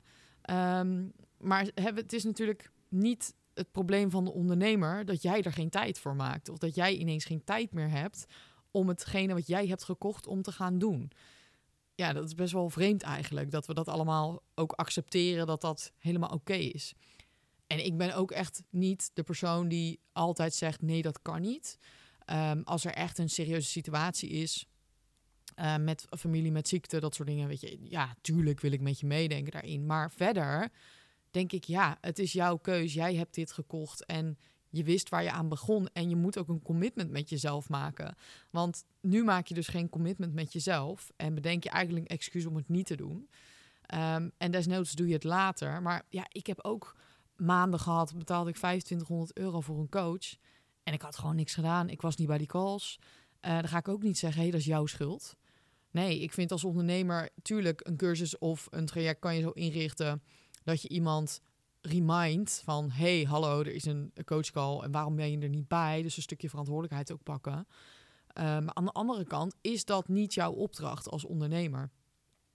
Um, 0.50 1.12
maar 1.38 1.68
het 1.74 2.13
is 2.13 2.24
natuurlijk 2.24 2.72
niet 2.90 3.34
het 3.54 3.72
probleem 3.72 4.10
van 4.10 4.25
de 4.25 4.34
ondernemer 4.34 5.06
dat 5.06 5.22
jij 5.22 5.42
er 5.42 5.54
geen 5.54 5.69
tijd 5.69 6.00
voor 6.00 6.16
maakt. 6.16 6.50
Of 6.50 6.58
dat 6.58 6.75
jij 6.75 6.96
ineens 6.96 7.25
geen 7.25 7.44
tijd 7.44 7.74
meer 7.74 7.90
hebt 7.90 8.25
om 8.72 8.88
hetgene 8.88 9.34
wat 9.34 9.48
jij 9.48 9.68
hebt 9.68 9.84
gekocht 9.84 10.28
om 10.28 10.42
te 10.42 10.52
gaan 10.52 10.78
doen. 10.78 11.12
Ja, 11.96 12.14
dat 12.14 12.25
is 12.25 12.36
best 12.36 12.54
wel 12.54 12.69
vreemd 12.69 13.02
eigenlijk. 13.02 13.52
Dat 13.52 13.66
we 13.66 13.74
dat 13.74 13.88
allemaal 13.88 14.42
ook 14.56 14.72
accepteren 14.72 15.48
dat 15.48 15.62
dat 15.62 15.92
helemaal 15.98 16.30
oké 16.30 16.54
is. 16.54 16.94
En 17.71 17.85
ik 17.85 17.97
ben 17.97 18.15
ook 18.15 18.31
echt 18.31 18.63
niet 18.69 19.12
de 19.13 19.23
persoon 19.23 19.68
die 19.68 20.00
altijd 20.12 20.53
zegt: 20.53 20.81
nee, 20.81 21.01
dat 21.01 21.21
kan 21.21 21.41
niet. 21.41 21.77
Um, 22.25 22.62
als 22.63 22.85
er 22.85 22.94
echt 22.94 23.18
een 23.18 23.29
serieuze 23.29 23.69
situatie 23.69 24.29
is, 24.29 24.65
uh, 25.56 25.77
met 25.77 26.06
familie 26.09 26.51
met 26.51 26.68
ziekte, 26.68 27.00
dat 27.00 27.15
soort 27.15 27.27
dingen. 27.27 27.47
Weet 27.47 27.62
je, 27.62 27.77
ja, 27.81 28.15
tuurlijk 28.21 28.59
wil 28.59 28.71
ik 28.71 28.81
met 28.81 29.00
je 29.00 29.06
meedenken 29.06 29.51
daarin. 29.51 29.85
Maar 29.85 30.12
verder 30.12 30.69
denk 31.29 31.51
ik, 31.51 31.63
ja, 31.63 31.97
het 32.01 32.19
is 32.19 32.33
jouw 32.33 32.57
keus. 32.57 32.94
Jij 32.94 33.15
hebt 33.15 33.35
dit 33.35 33.51
gekocht 33.51 34.06
en 34.06 34.38
je 34.69 34.83
wist 34.83 35.09
waar 35.09 35.23
je 35.23 35.31
aan 35.31 35.50
begon. 35.50 35.89
En 35.94 36.09
je 36.09 36.15
moet 36.15 36.38
ook 36.38 36.47
een 36.47 36.62
commitment 36.62 37.12
met 37.12 37.29
jezelf 37.29 37.69
maken. 37.69 38.15
Want 38.50 38.85
nu 39.01 39.23
maak 39.23 39.47
je 39.47 39.53
dus 39.53 39.68
geen 39.68 39.89
commitment 39.89 40.33
met 40.33 40.53
jezelf. 40.53 41.12
En 41.15 41.35
bedenk 41.35 41.63
je 41.63 41.69
eigenlijk 41.69 42.09
een 42.09 42.18
excuus 42.18 42.45
om 42.45 42.56
het 42.56 42.69
niet 42.69 42.85
te 42.85 42.95
doen. 42.95 43.29
Um, 43.94 44.31
en 44.38 44.51
desnoods 44.51 44.91
doe 44.91 45.07
je 45.07 45.13
het 45.13 45.23
later. 45.23 45.81
Maar 45.81 46.06
ja, 46.09 46.25
ik 46.29 46.47
heb 46.47 46.59
ook 46.62 46.95
maanden 47.42 47.80
gehad, 47.80 48.14
betaalde 48.18 48.50
ik 48.50 48.56
2500 48.56 49.38
euro 49.38 49.62
voor 49.62 49.80
een 49.80 49.90
coach. 49.90 50.36
En 50.84 50.94
ik 50.94 51.02
had 51.02 51.18
gewoon 51.18 51.36
niks 51.36 51.54
gedaan. 51.54 51.90
Ik 51.90 52.02
was 52.02 52.16
niet 52.16 52.28
bij 52.28 52.38
die 52.38 52.48
calls. 52.48 53.00
Uh, 53.42 53.52
dan 53.52 53.68
ga 53.68 53.78
ik 53.78 53.88
ook 53.88 54.04
niet 54.04 54.18
zeggen, 54.18 54.38
hé, 54.38 54.44
hey, 54.44 54.52
dat 54.52 54.62
is 54.62 54.68
jouw 54.68 54.86
schuld. 54.86 55.36
Nee, 55.92 56.20
ik 56.20 56.32
vind 56.32 56.52
als 56.52 56.64
ondernemer, 56.64 57.30
tuurlijk, 57.42 57.88
een 57.88 57.98
cursus 57.98 58.38
of 58.38 58.68
een 58.70 58.86
traject 58.86 59.20
kan 59.20 59.36
je 59.36 59.42
zo 59.42 59.50
inrichten 59.50 60.24
dat 60.64 60.82
je 60.82 60.90
iemand 60.90 61.42
remind 61.82 62.62
van, 62.64 62.92
hey, 62.92 63.24
hallo, 63.24 63.60
er 63.60 63.74
is 63.74 63.86
een 63.86 64.14
coachcall 64.26 64.80
en 64.80 64.92
waarom 64.92 65.16
ben 65.16 65.32
je 65.32 65.40
er 65.40 65.50
niet 65.50 65.68
bij? 65.68 66.02
Dus 66.02 66.18
een 66.18 66.22
stukje 66.22 66.50
verantwoordelijkheid 66.50 67.12
ook 67.12 67.24
pakken. 67.24 67.68
Uh, 68.38 68.44
maar 68.44 68.74
aan 68.74 68.86
de 68.86 68.92
andere 68.92 69.26
kant 69.26 69.56
is 69.62 69.86
dat 69.86 70.08
niet 70.08 70.34
jouw 70.34 70.52
opdracht 70.52 71.10
als 71.10 71.26
ondernemer. 71.26 71.90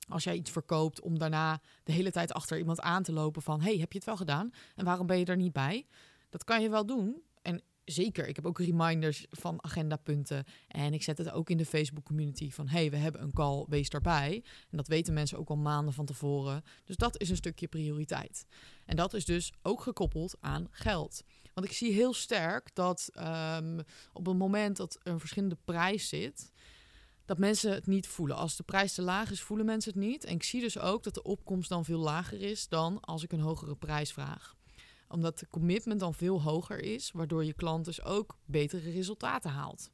Als 0.08 0.24
jij 0.24 0.36
iets 0.36 0.50
verkoopt 0.50 1.00
om 1.00 1.18
daarna 1.18 1.60
de 1.82 1.92
hele 1.92 2.10
tijd 2.10 2.32
achter 2.32 2.58
iemand 2.58 2.80
aan 2.80 3.02
te 3.02 3.12
lopen 3.12 3.42
van, 3.42 3.60
hey, 3.60 3.76
heb 3.78 3.92
je 3.92 3.98
het 3.98 4.06
wel 4.06 4.16
gedaan? 4.16 4.50
En 4.74 4.84
waarom 4.84 5.06
ben 5.06 5.18
je 5.18 5.24
er 5.24 5.36
niet 5.36 5.52
bij? 5.52 5.86
Dat 6.30 6.44
kan 6.44 6.62
je 6.62 6.70
wel 6.70 6.86
doen. 6.86 7.22
En 7.42 7.62
zeker, 7.84 8.28
ik 8.28 8.36
heb 8.36 8.46
ook 8.46 8.58
reminders 8.58 9.26
van 9.30 9.64
agendapunten. 9.64 10.44
En 10.68 10.92
ik 10.92 11.02
zet 11.02 11.18
het 11.18 11.30
ook 11.30 11.50
in 11.50 11.56
de 11.56 11.66
Facebook 11.66 12.04
community 12.04 12.50
van 12.50 12.68
hey, 12.68 12.90
we 12.90 12.96
hebben 12.96 13.22
een 13.22 13.32
call, 13.32 13.64
wees 13.68 13.88
daarbij. 13.88 14.44
En 14.70 14.76
dat 14.76 14.88
weten 14.88 15.14
mensen 15.14 15.38
ook 15.38 15.48
al 15.48 15.56
maanden 15.56 15.94
van 15.94 16.06
tevoren. 16.06 16.62
Dus 16.84 16.96
dat 16.96 17.20
is 17.20 17.30
een 17.30 17.36
stukje 17.36 17.68
prioriteit. 17.68 18.46
En 18.84 18.96
dat 18.96 19.14
is 19.14 19.24
dus 19.24 19.52
ook 19.62 19.80
gekoppeld 19.80 20.36
aan 20.40 20.68
geld. 20.70 21.22
Want 21.54 21.66
ik 21.66 21.72
zie 21.72 21.92
heel 21.92 22.14
sterk 22.14 22.74
dat 22.74 23.10
um, 23.18 23.78
op 24.12 24.26
het 24.26 24.36
moment 24.36 24.76
dat 24.76 24.98
er 25.02 25.12
een 25.12 25.20
verschillende 25.20 25.58
prijs 25.64 26.08
zit, 26.08 26.52
dat 27.26 27.38
mensen 27.38 27.72
het 27.72 27.86
niet 27.86 28.06
voelen. 28.06 28.36
Als 28.36 28.56
de 28.56 28.62
prijs 28.62 28.94
te 28.94 29.02
laag 29.02 29.30
is, 29.30 29.40
voelen 29.40 29.66
mensen 29.66 29.92
het 29.92 30.00
niet. 30.00 30.24
En 30.24 30.34
ik 30.34 30.42
zie 30.42 30.60
dus 30.60 30.78
ook 30.78 31.02
dat 31.02 31.14
de 31.14 31.22
opkomst 31.22 31.68
dan 31.68 31.84
veel 31.84 31.98
lager 31.98 32.40
is 32.40 32.68
dan 32.68 33.00
als 33.00 33.22
ik 33.22 33.32
een 33.32 33.40
hogere 33.40 33.76
prijs 33.76 34.12
vraag 34.12 34.56
omdat 35.08 35.38
de 35.38 35.46
commitment 35.50 36.00
dan 36.00 36.14
veel 36.14 36.42
hoger 36.42 36.82
is, 36.82 37.10
waardoor 37.12 37.44
je 37.44 37.52
klant 37.52 37.84
dus 37.84 38.02
ook 38.02 38.38
betere 38.44 38.90
resultaten 38.90 39.50
haalt. 39.50 39.90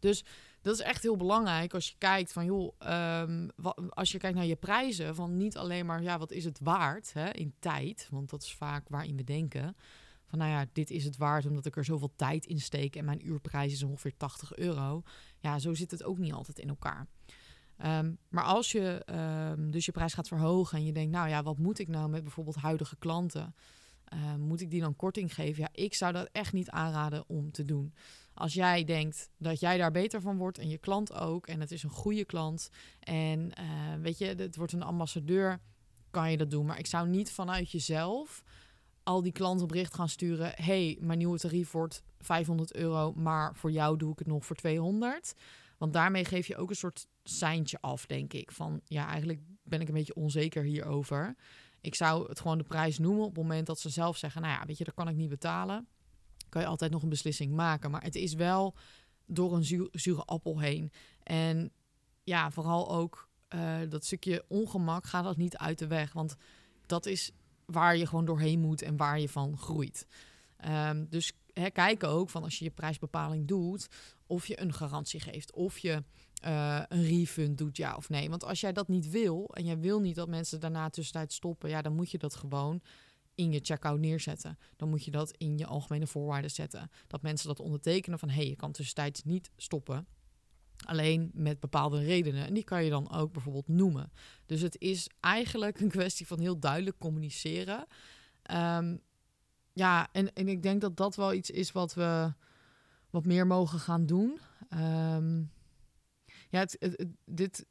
Dus 0.00 0.24
dat 0.62 0.74
is 0.74 0.80
echt 0.80 1.02
heel 1.02 1.16
belangrijk 1.16 1.74
als 1.74 1.88
je 1.88 1.94
kijkt 1.98 2.32
van 2.32 2.44
joh, 2.44 2.72
um, 3.22 3.50
als 3.88 4.12
je 4.12 4.18
kijkt 4.18 4.36
naar 4.36 4.46
je 4.46 4.56
prijzen, 4.56 5.14
van 5.14 5.36
niet 5.36 5.56
alleen 5.56 5.86
maar 5.86 6.02
ja, 6.02 6.18
wat 6.18 6.30
is 6.30 6.44
het 6.44 6.60
waard 6.62 7.12
hè, 7.12 7.30
in 7.30 7.54
tijd, 7.58 8.08
want 8.10 8.30
dat 8.30 8.42
is 8.42 8.54
vaak 8.54 8.88
waarin 8.88 9.16
we 9.16 9.24
denken. 9.24 9.76
Van 10.24 10.38
nou 10.38 10.50
ja, 10.50 10.66
dit 10.72 10.90
is 10.90 11.04
het 11.04 11.16
waard 11.16 11.46
omdat 11.46 11.66
ik 11.66 11.76
er 11.76 11.84
zoveel 11.84 12.12
tijd 12.16 12.46
in 12.46 12.60
steek 12.60 12.96
en 12.96 13.04
mijn 13.04 13.26
uurprijs 13.26 13.72
is 13.72 13.82
ongeveer 13.82 14.16
80 14.16 14.56
euro. 14.56 15.02
Ja, 15.40 15.58
zo 15.58 15.74
zit 15.74 15.90
het 15.90 16.04
ook 16.04 16.18
niet 16.18 16.32
altijd 16.32 16.58
in 16.58 16.68
elkaar. 16.68 17.06
Um, 17.84 18.18
maar 18.28 18.44
als 18.44 18.72
je 18.72 19.02
um, 19.56 19.70
dus 19.70 19.84
je 19.84 19.92
prijs 19.92 20.14
gaat 20.14 20.28
verhogen 20.28 20.78
en 20.78 20.84
je 20.84 20.92
denkt, 20.92 21.12
nou 21.12 21.28
ja, 21.28 21.42
wat 21.42 21.58
moet 21.58 21.78
ik 21.78 21.88
nou 21.88 22.08
met 22.08 22.22
bijvoorbeeld 22.22 22.56
huidige 22.56 22.96
klanten? 22.96 23.54
Uh, 24.14 24.34
moet 24.34 24.60
ik 24.60 24.70
die 24.70 24.80
dan 24.80 24.96
korting 24.96 25.34
geven? 25.34 25.62
Ja, 25.62 25.68
ik 25.72 25.94
zou 25.94 26.12
dat 26.12 26.28
echt 26.32 26.52
niet 26.52 26.70
aanraden 26.70 27.24
om 27.26 27.50
te 27.50 27.64
doen. 27.64 27.94
Als 28.34 28.54
jij 28.54 28.84
denkt 28.84 29.30
dat 29.36 29.60
jij 29.60 29.78
daar 29.78 29.90
beter 29.90 30.20
van 30.20 30.36
wordt 30.36 30.58
en 30.58 30.68
je 30.68 30.78
klant 30.78 31.12
ook, 31.12 31.46
en 31.46 31.60
het 31.60 31.70
is 31.70 31.82
een 31.82 31.90
goede 31.90 32.24
klant, 32.24 32.70
en 33.00 33.40
uh, 33.40 33.94
weet 34.00 34.18
je, 34.18 34.24
het 34.24 34.56
wordt 34.56 34.72
een 34.72 34.82
ambassadeur, 34.82 35.60
kan 36.10 36.30
je 36.30 36.36
dat 36.36 36.50
doen. 36.50 36.66
Maar 36.66 36.78
ik 36.78 36.86
zou 36.86 37.08
niet 37.08 37.32
vanuit 37.32 37.70
jezelf 37.70 38.42
al 39.08 39.22
die 39.22 39.32
klanten 39.32 39.66
bericht 39.66 39.94
gaan 39.94 40.08
sturen: 40.08 40.52
hey, 40.54 40.98
mijn 41.00 41.18
nieuwe 41.18 41.38
tarief 41.38 41.70
wordt 41.70 42.02
500 42.18 42.74
euro, 42.74 43.12
maar 43.12 43.56
voor 43.56 43.70
jou 43.70 43.96
doe 43.96 44.12
ik 44.12 44.18
het 44.18 44.26
nog 44.26 44.46
voor 44.46 44.56
200. 44.56 45.34
Want 45.78 45.92
daarmee 45.92 46.24
geef 46.24 46.46
je 46.46 46.56
ook 46.56 46.70
een 46.70 46.76
soort 46.76 47.06
seintje 47.22 47.78
af, 47.80 48.06
denk 48.06 48.32
ik. 48.32 48.52
Van 48.52 48.80
ja, 48.84 49.08
eigenlijk 49.08 49.40
ben 49.62 49.80
ik 49.80 49.88
een 49.88 49.94
beetje 49.94 50.14
onzeker 50.14 50.62
hierover. 50.62 51.34
Ik 51.80 51.94
zou 51.94 52.28
het 52.28 52.40
gewoon 52.40 52.58
de 52.58 52.64
prijs 52.64 52.98
noemen 52.98 53.24
op 53.24 53.34
het 53.34 53.42
moment 53.42 53.66
dat 53.66 53.80
ze 53.80 53.88
zelf 53.88 54.16
zeggen: 54.16 54.42
Nou 54.42 54.54
ja, 54.54 54.66
weet 54.66 54.78
je, 54.78 54.84
dat 54.84 54.94
kan 54.94 55.08
ik 55.08 55.16
niet 55.16 55.28
betalen. 55.28 55.88
Kan 56.48 56.62
je 56.62 56.68
altijd 56.68 56.90
nog 56.90 57.02
een 57.02 57.08
beslissing 57.08 57.52
maken. 57.52 57.90
Maar 57.90 58.02
het 58.02 58.14
is 58.14 58.34
wel 58.34 58.74
door 59.26 59.56
een 59.56 59.90
zure 59.92 60.24
appel 60.24 60.60
heen. 60.60 60.92
En 61.22 61.72
ja, 62.24 62.50
vooral 62.50 62.90
ook 62.90 63.28
uh, 63.54 63.76
dat 63.88 64.04
stukje 64.04 64.44
ongemak 64.48 65.06
gaat 65.06 65.24
dat 65.24 65.36
niet 65.36 65.56
uit 65.56 65.78
de 65.78 65.86
weg. 65.86 66.12
Want 66.12 66.36
dat 66.86 67.06
is 67.06 67.32
waar 67.72 67.96
je 67.96 68.06
gewoon 68.06 68.24
doorheen 68.24 68.60
moet 68.60 68.82
en 68.82 68.96
waar 68.96 69.20
je 69.20 69.28
van 69.28 69.58
groeit. 69.58 70.06
Um, 70.66 71.06
dus 71.10 71.32
hè, 71.52 71.70
kijken 71.70 72.08
ook 72.08 72.30
van 72.30 72.42
als 72.42 72.58
je 72.58 72.64
je 72.64 72.70
prijsbepaling 72.70 73.46
doet, 73.46 73.88
of 74.26 74.46
je 74.46 74.60
een 74.60 74.72
garantie 74.72 75.20
geeft, 75.20 75.52
of 75.52 75.78
je 75.78 76.02
uh, 76.44 76.82
een 76.88 77.04
refund 77.04 77.58
doet, 77.58 77.76
ja 77.76 77.96
of 77.96 78.08
nee. 78.08 78.30
Want 78.30 78.44
als 78.44 78.60
jij 78.60 78.72
dat 78.72 78.88
niet 78.88 79.10
wil 79.10 79.48
en 79.54 79.64
jij 79.64 79.78
wil 79.78 80.00
niet 80.00 80.14
dat 80.14 80.28
mensen 80.28 80.60
daarna 80.60 80.90
tussentijd 80.90 81.32
stoppen, 81.32 81.68
ja, 81.68 81.82
dan 81.82 81.94
moet 81.94 82.10
je 82.10 82.18
dat 82.18 82.34
gewoon 82.34 82.82
in 83.34 83.52
je 83.52 83.60
checkout 83.62 83.98
neerzetten. 83.98 84.58
Dan 84.76 84.88
moet 84.88 85.04
je 85.04 85.10
dat 85.10 85.30
in 85.36 85.58
je 85.58 85.66
algemene 85.66 86.06
voorwaarden 86.06 86.50
zetten. 86.50 86.90
Dat 87.06 87.22
mensen 87.22 87.48
dat 87.48 87.60
ondertekenen 87.60 88.18
van 88.18 88.28
hé, 88.28 88.34
hey, 88.34 88.48
je 88.48 88.56
kan 88.56 88.72
tussentijds 88.72 89.24
niet 89.24 89.50
stoppen. 89.56 90.06
Alleen 90.84 91.30
met 91.34 91.60
bepaalde 91.60 91.98
redenen. 92.04 92.46
En 92.46 92.54
die 92.54 92.64
kan 92.64 92.84
je 92.84 92.90
dan 92.90 93.12
ook 93.12 93.32
bijvoorbeeld 93.32 93.68
noemen. 93.68 94.12
Dus 94.46 94.60
het 94.60 94.80
is 94.80 95.08
eigenlijk 95.20 95.80
een 95.80 95.88
kwestie 95.88 96.26
van 96.26 96.40
heel 96.40 96.58
duidelijk 96.58 96.98
communiceren. 96.98 97.86
Ehm, 98.42 98.96
ja, 99.72 100.08
en, 100.12 100.32
en 100.32 100.48
ik 100.48 100.62
denk 100.62 100.80
dat 100.80 100.96
dat 100.96 101.16
wel 101.16 101.32
iets 101.32 101.50
is 101.50 101.72
wat 101.72 101.94
we 101.94 102.32
wat 103.10 103.24
meer 103.24 103.46
mogen 103.46 103.78
gaan 103.78 104.06
doen. 104.06 104.38
Ehm, 104.68 105.38
ja, 106.50 106.60
het, 106.60 107.06
dit. 107.24 107.66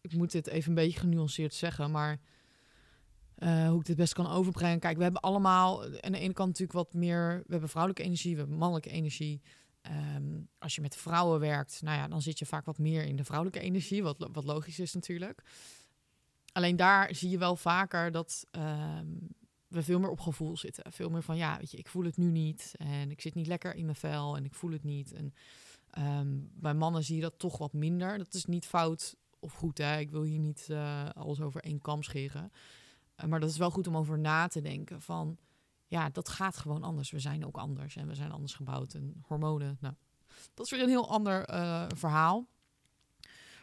Ik 0.00 0.12
moet 0.12 0.30
dit 0.30 0.46
even 0.46 0.68
een 0.68 0.74
beetje 0.74 1.00
genuanceerd 1.00 1.54
zeggen, 1.54 1.90
maar. 1.90 2.20
Uh, 3.38 3.68
hoe 3.68 3.80
ik 3.80 3.86
dit 3.86 3.96
best 3.96 4.12
kan 4.12 4.26
overbrengen. 4.26 4.78
Kijk, 4.78 4.96
we 4.96 5.02
hebben 5.02 5.20
allemaal 5.20 5.82
aan 5.82 6.12
de 6.12 6.18
ene 6.18 6.32
kant 6.32 6.48
natuurlijk 6.48 6.72
wat 6.72 6.94
meer. 6.94 7.42
We 7.46 7.50
hebben 7.50 7.68
vrouwelijke 7.68 8.04
energie, 8.04 8.32
we 8.32 8.38
hebben 8.38 8.58
mannelijke 8.58 8.90
energie. 8.90 9.42
Ehm, 9.82 10.40
als 10.58 10.74
je 10.74 10.80
met 10.80 10.96
vrouwen 10.96 11.40
werkt, 11.40 11.82
nou 11.82 11.96
ja, 11.96 12.08
dan 12.08 12.22
zit 12.22 12.38
je 12.38 12.46
vaak 12.46 12.64
wat 12.64 12.78
meer 12.78 13.04
in 13.04 13.16
de 13.16 13.24
vrouwelijke 13.24 13.60
energie, 13.60 14.02
wat, 14.02 14.28
wat 14.32 14.44
logisch 14.44 14.78
is 14.78 14.94
natuurlijk. 14.94 15.42
Alleen 16.52 16.76
daar 16.76 17.14
zie 17.14 17.30
je 17.30 17.38
wel 17.38 17.56
vaker 17.56 18.10
dat 18.10 18.46
ehm, 18.50 19.06
we 19.68 19.82
veel 19.82 20.00
meer 20.00 20.10
op 20.10 20.20
gevoel 20.20 20.56
zitten. 20.56 20.92
Veel 20.92 21.10
meer 21.10 21.22
van, 21.22 21.36
ja, 21.36 21.58
weet 21.58 21.70
je, 21.70 21.76
ik 21.76 21.88
voel 21.88 22.04
het 22.04 22.16
nu 22.16 22.30
niet 22.30 22.74
en 22.76 23.10
ik 23.10 23.20
zit 23.20 23.34
niet 23.34 23.46
lekker 23.46 23.74
in 23.74 23.84
mijn 23.84 23.96
vel 23.96 24.36
en 24.36 24.44
ik 24.44 24.54
voel 24.54 24.72
het 24.72 24.84
niet. 24.84 25.12
En 25.12 25.34
um, 25.98 26.50
bij 26.54 26.74
mannen 26.74 27.04
zie 27.04 27.16
je 27.16 27.22
dat 27.22 27.38
toch 27.38 27.58
wat 27.58 27.72
minder. 27.72 28.18
Dat 28.18 28.34
is 28.34 28.44
niet 28.44 28.66
fout 28.66 29.16
of 29.38 29.52
goed, 29.52 29.78
hè. 29.78 29.98
Ik 29.98 30.10
wil 30.10 30.22
hier 30.22 30.38
niet 30.38 30.66
uh, 30.70 31.08
alles 31.10 31.40
over 31.40 31.62
één 31.62 31.80
kam 31.80 32.02
scheren. 32.02 32.52
Uh, 33.20 33.26
maar 33.26 33.40
dat 33.40 33.50
is 33.50 33.58
wel 33.58 33.70
goed 33.70 33.86
om 33.86 33.96
over 33.96 34.18
na 34.18 34.48
te 34.48 34.60
denken 34.60 35.00
van 35.00 35.38
ja, 35.92 36.08
dat 36.08 36.28
gaat 36.28 36.56
gewoon 36.56 36.82
anders. 36.82 37.10
We 37.10 37.18
zijn 37.18 37.46
ook 37.46 37.56
anders 37.56 37.96
en 37.96 38.06
we 38.06 38.14
zijn 38.14 38.32
anders 38.32 38.54
gebouwd. 38.54 38.94
En 38.94 39.22
hormonen, 39.26 39.76
nou, 39.80 39.94
dat 40.54 40.64
is 40.64 40.70
weer 40.70 40.82
een 40.82 40.88
heel 40.88 41.10
ander 41.10 41.50
uh, 41.50 41.86
verhaal. 41.96 42.46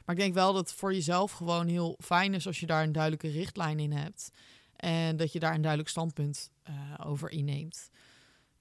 Maar 0.05 0.15
ik 0.15 0.21
denk 0.21 0.33
wel 0.33 0.53
dat 0.53 0.69
het 0.69 0.79
voor 0.79 0.93
jezelf 0.93 1.31
gewoon 1.31 1.67
heel 1.67 1.97
fijn 1.99 2.33
is 2.33 2.47
als 2.47 2.59
je 2.59 2.65
daar 2.65 2.83
een 2.83 2.91
duidelijke 2.91 3.27
richtlijn 3.29 3.79
in 3.79 3.91
hebt. 3.91 4.31
En 4.75 5.17
dat 5.17 5.31
je 5.31 5.39
daar 5.39 5.53
een 5.53 5.61
duidelijk 5.61 5.89
standpunt 5.89 6.51
uh, 6.69 6.93
over 7.05 7.29
inneemt. 7.29 7.89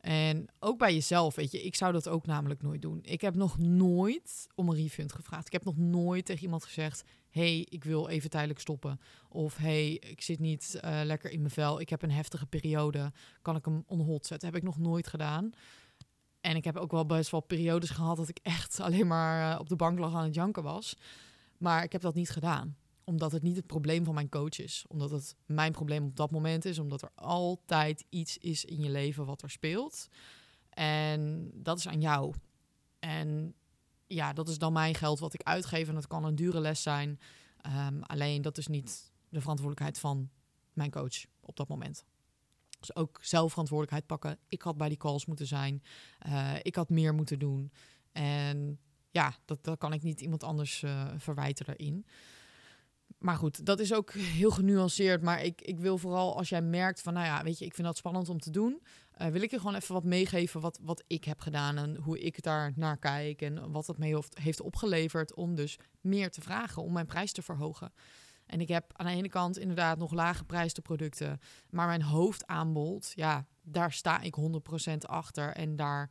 En 0.00 0.47
ook 0.59 0.78
bij 0.78 0.95
jezelf, 0.95 1.35
weet 1.35 1.50
je, 1.50 1.62
ik 1.62 1.75
zou 1.75 1.93
dat 1.93 2.09
ook 2.09 2.26
namelijk 2.26 2.62
nooit 2.62 2.83
doen. 2.83 2.99
Ik 3.02 3.21
heb 3.21 3.35
nog 3.35 3.59
nooit 3.59 4.47
om 4.55 4.69
een 4.69 4.76
refund 4.76 5.12
gevraagd. 5.12 5.47
Ik 5.47 5.52
heb 5.52 5.64
nog 5.64 5.76
nooit 5.76 6.25
tegen 6.25 6.43
iemand 6.43 6.64
gezegd: 6.64 7.05
hey, 7.31 7.67
ik 7.71 7.85
wil 7.85 8.09
even 8.09 8.31
tijdelijk 8.31 8.61
stoppen. 8.61 9.00
Of 9.28 9.57
hey, 9.57 9.93
ik 9.93 10.23
zit 10.23 10.38
niet 10.38 10.81
uh, 10.85 11.00
lekker 11.05 11.31
in 11.31 11.40
mijn 11.40 11.52
vel. 11.52 11.81
Ik 11.81 11.88
heb 11.88 12.02
een 12.02 12.11
heftige 12.11 12.47
periode. 12.47 13.12
Kan 13.43 13.57
ik 13.57 13.64
hem 13.64 13.85
on 13.87 14.00
hold 14.00 14.26
zetten? 14.26 14.49
Heb 14.49 14.57
ik 14.57 14.62
nog 14.62 14.78
nooit 14.78 15.07
gedaan. 15.07 15.50
En 16.40 16.57
ik 16.57 16.64
heb 16.64 16.76
ook 16.76 16.90
wel 16.90 17.07
best 17.07 17.31
wel 17.31 17.40
periodes 17.40 17.90
gehad 17.90 18.17
dat 18.17 18.28
ik 18.28 18.38
echt 18.43 18.81
alleen 18.81 19.07
maar 19.07 19.55
uh, 19.55 19.61
op 19.61 19.69
de 19.69 19.76
bank 19.76 19.99
lag 19.99 20.14
aan 20.14 20.25
het 20.25 20.35
janken 20.35 20.62
was. 20.62 20.97
Maar 21.59 21.83
ik 21.83 21.93
heb 21.93 22.00
dat 22.00 22.14
niet 22.14 22.31
gedaan 22.31 22.76
omdat 23.08 23.32
het 23.32 23.42
niet 23.42 23.56
het 23.56 23.66
probleem 23.66 24.04
van 24.04 24.14
mijn 24.14 24.28
coach 24.28 24.58
is. 24.58 24.84
Omdat 24.88 25.10
het 25.10 25.36
mijn 25.46 25.72
probleem 25.72 26.04
op 26.04 26.16
dat 26.16 26.30
moment 26.30 26.64
is. 26.64 26.78
Omdat 26.78 27.02
er 27.02 27.10
altijd 27.14 28.04
iets 28.08 28.38
is 28.38 28.64
in 28.64 28.82
je 28.82 28.90
leven 28.90 29.24
wat 29.24 29.42
er 29.42 29.50
speelt. 29.50 30.08
En 30.70 31.50
dat 31.54 31.78
is 31.78 31.88
aan 31.88 32.00
jou. 32.00 32.34
En 32.98 33.54
ja, 34.06 34.32
dat 34.32 34.48
is 34.48 34.58
dan 34.58 34.72
mijn 34.72 34.94
geld 34.94 35.18
wat 35.18 35.34
ik 35.34 35.42
uitgeef. 35.42 35.88
En 35.88 35.94
dat 35.94 36.06
kan 36.06 36.24
een 36.24 36.34
dure 36.34 36.60
les 36.60 36.82
zijn. 36.82 37.20
Um, 37.66 38.02
alleen 38.02 38.42
dat 38.42 38.58
is 38.58 38.66
niet 38.66 39.12
de 39.28 39.40
verantwoordelijkheid 39.40 39.98
van 39.98 40.30
mijn 40.72 40.90
coach 40.90 41.24
op 41.40 41.56
dat 41.56 41.68
moment. 41.68 42.04
Dus 42.78 42.96
ook 42.96 43.18
zelf 43.22 43.50
verantwoordelijkheid 43.50 44.06
pakken. 44.06 44.38
Ik 44.48 44.62
had 44.62 44.76
bij 44.76 44.88
die 44.88 44.98
calls 44.98 45.26
moeten 45.26 45.46
zijn. 45.46 45.82
Uh, 46.26 46.54
ik 46.62 46.74
had 46.74 46.88
meer 46.88 47.14
moeten 47.14 47.38
doen. 47.38 47.72
En 48.12 48.78
ja, 49.10 49.36
dat, 49.44 49.64
dat 49.64 49.78
kan 49.78 49.92
ik 49.92 50.02
niet 50.02 50.20
iemand 50.20 50.44
anders 50.44 50.82
uh, 50.82 51.08
verwijten 51.16 51.66
daarin 51.66 52.06
maar 53.18 53.37
goed, 53.37 53.66
dat 53.66 53.80
is 53.80 53.94
ook 53.94 54.12
heel 54.12 54.50
genuanceerd. 54.50 55.22
Maar 55.22 55.42
ik, 55.42 55.60
ik 55.60 55.78
wil 55.78 55.98
vooral 55.98 56.37
als 56.37 56.48
jij 56.48 56.62
merkt 56.62 57.00
van, 57.00 57.12
nou 57.12 57.26
ja, 57.26 57.42
weet 57.42 57.58
je, 57.58 57.64
ik 57.64 57.75
vind 57.75 57.87
dat 57.87 57.96
spannend 57.96 58.28
om 58.28 58.38
te 58.38 58.50
doen. 58.50 58.82
Uh, 59.18 59.28
wil 59.28 59.42
ik 59.42 59.50
je 59.50 59.58
gewoon 59.58 59.75
even 59.75 59.94
wat 59.94 60.04
meegeven 60.04 60.60
wat, 60.60 60.78
wat 60.82 61.04
ik 61.06 61.25
heb 61.25 61.40
gedaan 61.40 61.76
en 61.76 61.96
hoe 61.96 62.20
ik 62.20 62.42
daar 62.42 62.72
naar 62.76 62.98
kijk 62.98 63.42
en 63.42 63.70
wat 63.70 63.87
dat 63.87 63.98
mee 63.98 64.16
heeft, 64.32 64.60
opgeleverd 64.60 65.34
om 65.34 65.54
dus 65.54 65.78
meer 66.00 66.30
te 66.30 66.40
vragen, 66.40 66.82
om 66.82 66.92
mijn 66.92 67.06
prijs 67.06 67.32
te 67.32 67.42
verhogen. 67.42 67.92
En 68.46 68.60
ik 68.60 68.68
heb 68.68 68.92
aan 68.92 69.06
de 69.06 69.12
ene 69.12 69.28
kant 69.28 69.58
inderdaad 69.58 69.98
nog 69.98 70.12
lage 70.12 70.44
prijzen 70.44 70.82
producten, 70.82 71.40
maar 71.70 71.87
mijn 71.87 72.02
hoofdaanbod, 72.02 73.12
ja, 73.14 73.46
daar 73.62 73.92
sta 73.92 74.20
ik 74.20 74.37
100% 74.90 74.96
achter 74.98 75.52
en 75.52 75.76
daar 75.76 76.10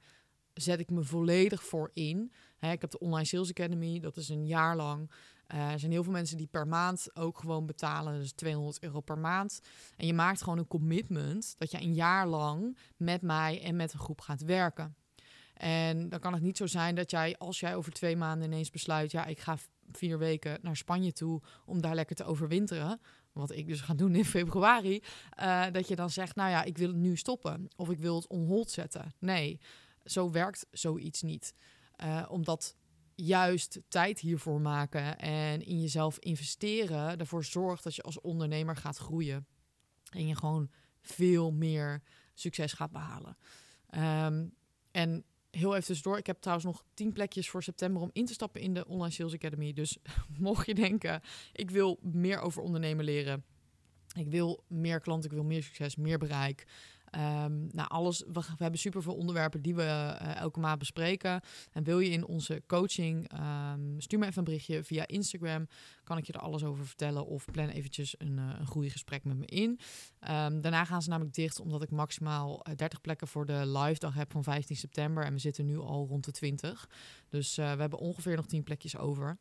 zet 0.58 0.80
ik 0.80 0.90
me 0.90 1.04
volledig 1.04 1.64
voor 1.64 1.92
in. 1.94 2.32
ik 2.60 2.82
heb 2.82 2.92
de 2.92 3.00
Online 3.00 3.26
Sales 3.26 3.50
Academy, 3.50 4.00
dat 4.00 4.18
is 4.18 4.30
een 4.30 4.46
jaar 4.46 4.76
lang. 4.76 5.12
Uh, 5.54 5.72
er 5.72 5.80
zijn 5.80 5.92
heel 5.92 6.04
veel 6.04 6.12
mensen 6.12 6.38
die 6.38 6.48
per 6.48 6.68
maand 6.68 7.10
ook 7.14 7.40
gewoon 7.40 7.66
betalen, 7.66 8.20
dus 8.20 8.32
200 8.32 8.84
euro 8.84 9.00
per 9.00 9.18
maand. 9.18 9.62
En 9.98 10.08
je 10.08 10.14
maakt 10.14 10.42
gewoon 10.42 10.58
een 10.58 10.68
commitment 10.68 11.56
dat 11.58 11.72
je 11.72 11.82
een 11.82 11.94
jaar 11.94 12.28
lang 12.28 12.78
met 12.98 13.22
mij 13.22 13.62
en 13.62 13.76
met 13.76 13.94
een 13.94 14.00
groep 14.00 14.22
gaat 14.22 14.42
werken. 14.42 14.96
En 15.54 16.10
dan 16.10 16.20
kan 16.20 16.34
het 16.34 16.42
niet 16.42 16.58
zo 16.58 16.68
zijn 16.68 16.96
dat 16.96 17.12
jij, 17.12 17.38
als 17.38 17.60
jij 17.60 17.76
over 17.76 17.92
twee 17.92 18.16
maanden 18.16 18.48
ineens 18.48 18.70
besluit, 18.70 19.12
ja, 19.12 19.26
ik 19.26 19.40
ga 19.40 19.58
vier 19.92 20.18
weken 20.18 20.60
naar 20.62 20.78
Spanje 20.78 21.14
toe 21.14 21.42
om 21.66 21.82
daar 21.82 21.96
lekker 21.96 22.16
te 22.16 22.24
overwinteren. 22.24 23.02
Wat 23.32 23.52
ik 23.52 23.68
dus 23.68 23.82
ga 23.82 23.94
doen 23.94 24.16
in 24.16 24.26
februari. 24.26 25.02
Uh, 25.40 25.66
dat 25.72 25.88
je 25.88 25.96
dan 25.96 26.10
zegt, 26.10 26.36
nou 26.36 26.50
ja, 26.50 26.64
ik 26.64 26.78
wil 26.78 26.88
het 26.88 26.98
nu 26.98 27.16
stoppen. 27.16 27.68
Of 27.76 27.90
ik 27.90 28.00
wil 28.00 28.16
het 28.16 28.28
on 28.28 28.46
hold 28.46 28.72
zetten. 28.72 29.14
Nee, 29.20 29.60
zo 30.10 30.32
werkt 30.32 30.66
zoiets 30.72 31.22
niet. 31.22 31.54
Uh, 32.04 32.26
omdat 32.30 32.76
juist 33.16 33.80
tijd 33.88 34.20
hiervoor 34.20 34.62
maken 34.62 35.20
en 35.20 35.66
in 35.66 35.82
jezelf 35.82 36.20
investeren 36.20 37.18
ervoor 37.18 37.44
zorgt 37.44 37.84
dat 37.84 37.96
je 37.96 38.02
als 38.02 38.22
ondernemer 38.22 38.76
gaat 38.76 38.98
groeien. 38.98 39.48
En 40.10 40.28
je 40.28 40.36
gewoon 40.36 40.70
veel 41.02 41.52
meer 41.52 42.02
succes 42.34 42.74
gaat 42.74 42.92
behalen. 42.92 43.38
Um, 44.26 44.54
en 44.92 45.24
heel 45.50 45.74
even 45.74 45.86
tussendoor, 45.86 46.18
ik 46.18 46.28
heb 46.28 46.40
trouwens 46.40 46.68
nog 46.68 46.84
tien 46.94 47.14
plekjes 47.14 47.50
voor 47.50 47.64
september 47.64 48.02
om 48.02 48.10
in 48.14 48.26
te 48.26 48.34
stappen 48.34 48.62
in 48.62 48.74
de 48.74 48.88
Online 48.88 49.14
Sales 49.14 49.34
Academy. 49.34 49.74
Dus 49.74 49.98
mocht 50.38 50.66
je 50.66 50.76
denken, 50.76 51.22
ik 51.54 51.72
wil 51.72 52.00
meer 52.02 52.40
over 52.40 52.62
ondernemen 52.62 53.06
leren. 53.06 53.46
Ik 54.14 54.28
wil 54.28 54.64
meer 54.68 55.00
klanten, 55.00 55.30
ik 55.30 55.36
wil 55.36 55.46
meer 55.46 55.64
succes, 55.64 55.96
meer 55.96 56.18
bereik. 56.18 56.68
Um, 57.18 57.68
nou, 57.72 57.90
alles, 57.90 58.24
we, 58.32 58.42
hebben 58.58 58.80
superveel 58.80 59.16
onderwerpen 59.16 59.62
die 59.62 59.76
we 59.76 59.82
uh, 59.82 60.36
elke 60.36 60.60
maand 60.60 60.80
bespreken. 60.80 61.42
En 61.72 61.84
wil 61.84 62.00
je 62.00 62.10
in 62.10 62.26
onze 62.26 62.64
coaching, 62.68 63.32
um, 63.74 64.02
stuur 64.02 64.20
me 64.20 64.26
even 64.26 64.38
een 64.38 64.44
berichtje 64.44 64.84
via 64.84 65.08
Instagram. 65.08 65.68
Kan 66.04 66.18
ik 66.18 66.26
je 66.26 66.34
er 66.34 66.40
alles 66.40 66.64
over 66.64 66.86
vertellen 66.86 67.26
of 67.26 67.46
plan 67.52 67.68
eventjes 67.68 68.16
een, 68.18 68.38
uh, 68.38 68.92
gesprek 68.92 69.24
met 69.24 69.38
me 69.38 69.46
in. 69.46 69.70
Um, 69.70 70.62
daarna 70.62 70.86
gaan 70.86 71.02
ze 71.02 71.10
namelijk 71.10 71.36
dicht, 71.36 71.60
omdat 71.60 71.82
ik 71.82 71.92
maximaal 71.92 72.64
30 72.64 72.92
eh, 72.92 73.02
plekken 73.02 73.28
voor 73.28 73.46
de 73.46 73.68
live 73.68 74.00
dag 74.00 74.14
heb 74.14 74.32
van 74.32 74.44
15 74.44 74.76
september. 74.76 75.24
En 75.24 75.34
we 75.34 75.40
zitten 75.40 75.66
nu 75.66 75.78
al 75.78 76.08
rond 76.08 76.26
de 76.26 76.32
20. 76.32 76.90
Dus 77.30 77.56
we 77.56 77.62
hebben 77.62 78.00
ongeveer 78.00 78.36
nog 78.36 78.46
10 78.46 78.64
plekjes 78.64 78.98
over. 78.98 79.38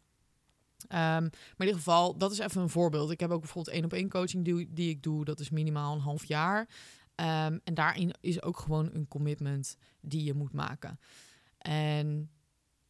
Maar 0.88 1.30
in 1.56 1.66
ieder 1.66 1.74
geval, 1.74 2.16
dat 2.16 2.32
is 2.32 2.38
even 2.38 2.62
een 2.62 2.68
voorbeeld. 2.68 3.10
Ik 3.10 3.20
heb 3.20 3.30
ook 3.30 3.40
bijvoorbeeld 3.40 3.76
één 3.76 3.84
op 3.84 3.92
één 3.92 4.08
coaching 4.08 4.44
die, 4.44 4.72
die 4.72 4.90
ik 4.90 5.02
doe. 5.02 5.24
Dat 5.24 5.40
is 5.40 5.50
minimaal 5.50 5.94
een 5.94 6.00
half 6.00 6.24
jaar. 6.24 6.68
Um, 7.20 7.60
en 7.64 7.74
daarin 7.74 8.14
is 8.20 8.42
ook 8.42 8.58
gewoon 8.58 8.90
een 8.92 9.08
commitment 9.08 9.76
die 10.00 10.24
je 10.24 10.34
moet 10.34 10.52
maken. 10.52 10.98
En 11.58 12.30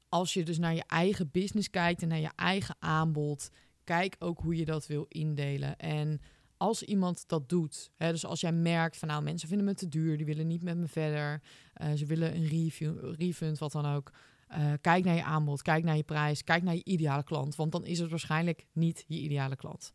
als 0.08 0.34
je 0.34 0.44
dus 0.44 0.58
naar 0.58 0.74
je 0.74 0.84
eigen 0.86 1.30
business 1.30 1.70
kijkt 1.70 2.02
en 2.02 2.08
naar 2.08 2.18
je 2.18 2.32
eigen 2.36 2.76
aanbod, 2.78 3.50
kijk 3.84 4.16
ook 4.18 4.40
hoe 4.40 4.56
je 4.56 4.64
dat 4.64 4.86
wil 4.86 5.06
indelen. 5.08 5.76
En 5.76 6.20
als 6.56 6.82
iemand 6.82 7.28
dat 7.28 7.48
doet, 7.48 7.90
hè, 7.96 8.10
dus 8.10 8.26
als 8.26 8.40
jij 8.40 8.52
merkt 8.52 8.96
van 8.96 9.08
nou 9.08 9.22
mensen 9.22 9.48
vinden 9.48 9.66
me 9.66 9.74
te 9.74 9.88
duur, 9.88 10.16
die 10.16 10.26
willen 10.26 10.46
niet 10.46 10.62
met 10.62 10.76
me 10.76 10.86
verder, 10.86 11.42
uh, 11.82 11.92
ze 11.92 12.06
willen 12.06 12.36
een 12.36 12.46
review, 12.46 13.14
refund, 13.14 13.58
wat 13.58 13.72
dan 13.72 13.86
ook. 13.86 14.12
Uh, 14.50 14.72
kijk 14.80 15.04
naar 15.04 15.14
je 15.14 15.24
aanbod, 15.24 15.62
kijk 15.62 15.84
naar 15.84 15.96
je 15.96 16.02
prijs, 16.02 16.44
kijk 16.44 16.62
naar 16.62 16.74
je 16.74 16.84
ideale 16.84 17.24
klant, 17.24 17.56
want 17.56 17.72
dan 17.72 17.86
is 17.86 17.98
het 17.98 18.10
waarschijnlijk 18.10 18.66
niet 18.72 19.04
je 19.06 19.18
ideale 19.18 19.56
klant. 19.56 19.92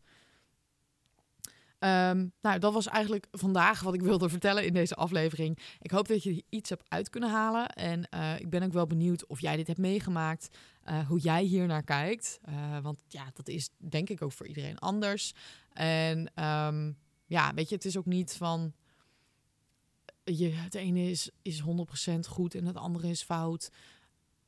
Um, 1.83 2.33
nou, 2.41 2.59
dat 2.59 2.73
was 2.73 2.87
eigenlijk 2.87 3.27
vandaag 3.31 3.81
wat 3.81 3.93
ik 3.93 4.01
wilde 4.01 4.29
vertellen 4.29 4.65
in 4.65 4.73
deze 4.73 4.95
aflevering. 4.95 5.59
Ik 5.79 5.91
hoop 5.91 6.07
dat 6.07 6.23
je 6.23 6.43
iets 6.49 6.69
hebt 6.69 6.83
uit 6.87 7.09
kunnen 7.09 7.29
halen. 7.29 7.67
En 7.67 8.07
uh, 8.13 8.39
ik 8.39 8.49
ben 8.49 8.63
ook 8.63 8.73
wel 8.73 8.87
benieuwd 8.87 9.27
of 9.27 9.41
jij 9.41 9.55
dit 9.55 9.67
hebt 9.67 9.79
meegemaakt. 9.79 10.57
Uh, 10.89 11.07
hoe 11.07 11.19
jij 11.19 11.43
hier 11.43 11.67
naar 11.67 11.83
kijkt. 11.83 12.39
Uh, 12.49 12.79
want 12.79 13.03
ja, 13.07 13.31
dat 13.33 13.47
is 13.47 13.69
denk 13.77 14.09
ik 14.09 14.21
ook 14.21 14.31
voor 14.31 14.47
iedereen 14.47 14.77
anders. 14.77 15.33
En 15.73 16.17
um, 16.43 16.97
ja, 17.25 17.53
weet 17.53 17.69
je, 17.69 17.75
het 17.75 17.85
is 17.85 17.97
ook 17.97 18.05
niet 18.05 18.33
van. 18.33 18.73
je, 20.23 20.49
het 20.49 20.75
ene 20.75 21.09
is, 21.09 21.29
is 21.41 21.61
100% 21.61 21.65
goed 22.27 22.55
en 22.55 22.65
het 22.65 22.77
andere 22.77 23.09
is 23.09 23.23
fout. 23.23 23.71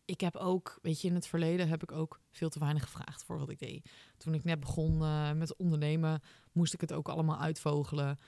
Ik 0.06 0.22
heb 0.22 0.36
ook, 0.36 0.80
weet 0.82 1.02
je, 1.02 1.08
in 1.08 1.16
het 1.16 1.28
verleden 1.28 1.70
heb 1.70 1.84
ik 1.84 1.92
ook 1.92 2.20
veel 2.32 2.50
te 2.50 2.60
weinig 2.60 2.84
gevraagd 2.84 3.24
voor 3.24 3.40
wat 3.40 3.50
ik 3.50 3.60
deed. 3.60 3.90
Toen 4.18 4.34
ik 4.34 4.44
net 4.44 4.60
begon 4.60 5.02
uh, 5.02 5.32
met 5.32 5.56
ondernemen, 5.56 6.22
moest 6.52 6.74
ik 6.74 6.82
het 6.82 6.94
ook 6.94 7.10
allemaal 7.10 7.40
uitvogelen 7.40 8.20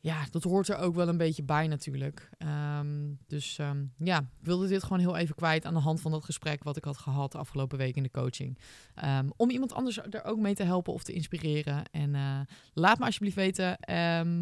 ja, 0.00 0.26
dat 0.30 0.42
hoort 0.42 0.68
er 0.68 0.76
ook 0.76 0.94
wel 0.94 1.08
een 1.08 1.16
beetje 1.16 1.42
bij 1.42 1.66
natuurlijk. 1.66 2.30
Ehm, 2.38 3.12
dus 3.26 3.58
um, 3.58 3.92
ja, 3.98 4.18
ik 4.18 4.46
wilde 4.46 4.68
dit 4.68 4.82
gewoon 4.82 4.98
heel 4.98 5.16
even 5.16 5.34
kwijt 5.34 5.64
aan 5.64 5.74
de 5.74 5.80
hand 5.80 6.00
van 6.00 6.10
dat 6.10 6.24
gesprek 6.24 6.64
wat 6.64 6.76
ik 6.76 6.84
had 6.84 6.98
gehad 6.98 7.32
de 7.32 7.38
afgelopen 7.38 7.78
week 7.78 7.96
in 7.96 8.02
de 8.02 8.10
coaching. 8.10 8.58
Um, 9.04 9.32
om 9.36 9.50
iemand 9.50 9.72
anders 9.72 9.98
er 10.10 10.24
ook 10.24 10.38
mee 10.38 10.54
te 10.54 10.62
helpen 10.62 10.92
of 10.92 11.02
te 11.02 11.12
inspireren. 11.12 11.90
En 11.90 12.14
uh, 12.14 12.40
laat 12.74 12.98
me 12.98 13.04
alsjeblieft 13.04 13.36
weten, 13.36 13.78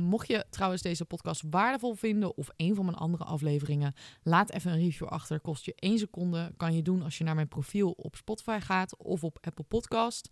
mocht 0.08 0.28
je 0.28 0.46
trouwens 0.50 0.82
deze 0.82 1.04
podcast 1.04 1.42
waardevol 1.50 1.94
vinden 1.94 2.36
of 2.36 2.48
een 2.56 2.74
van 2.74 2.84
mijn 2.84 2.96
andere 2.96 3.24
afleveringen, 3.24 3.94
laat 4.22 4.50
even 4.50 4.72
een 4.72 4.78
review 4.78 5.08
achter. 5.08 5.40
Kost 5.40 5.64
je 5.64 5.74
één 5.74 5.98
seconde, 5.98 6.52
kan 6.56 6.74
je 6.74 6.82
doen 6.82 7.02
als 7.02 7.18
je 7.18 7.24
naar 7.24 7.34
mijn 7.34 7.48
profiel 7.48 7.90
op 7.90 8.16
Spotify 8.16 8.58
gaat 8.60 8.96
of 8.96 9.24
op 9.24 9.38
Apple 9.40 9.64
Podcast 9.64 10.28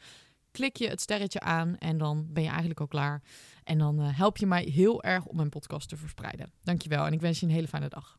klik 0.56 0.76
je 0.76 0.88
het 0.88 1.00
sterretje 1.00 1.40
aan 1.40 1.78
en 1.78 1.98
dan 1.98 2.26
ben 2.32 2.42
je 2.42 2.48
eigenlijk 2.48 2.80
al 2.80 2.86
klaar. 2.86 3.22
En 3.64 3.78
dan 3.78 4.00
uh, 4.00 4.18
help 4.18 4.36
je 4.36 4.46
mij 4.46 4.62
heel 4.62 5.02
erg 5.02 5.24
om 5.24 5.36
mijn 5.36 5.48
podcast 5.48 5.88
te 5.88 5.96
verspreiden. 5.96 6.52
Dankjewel 6.62 7.06
en 7.06 7.12
ik 7.12 7.20
wens 7.20 7.40
je 7.40 7.46
een 7.46 7.52
hele 7.52 7.68
fijne 7.68 7.88
dag. 7.88 8.16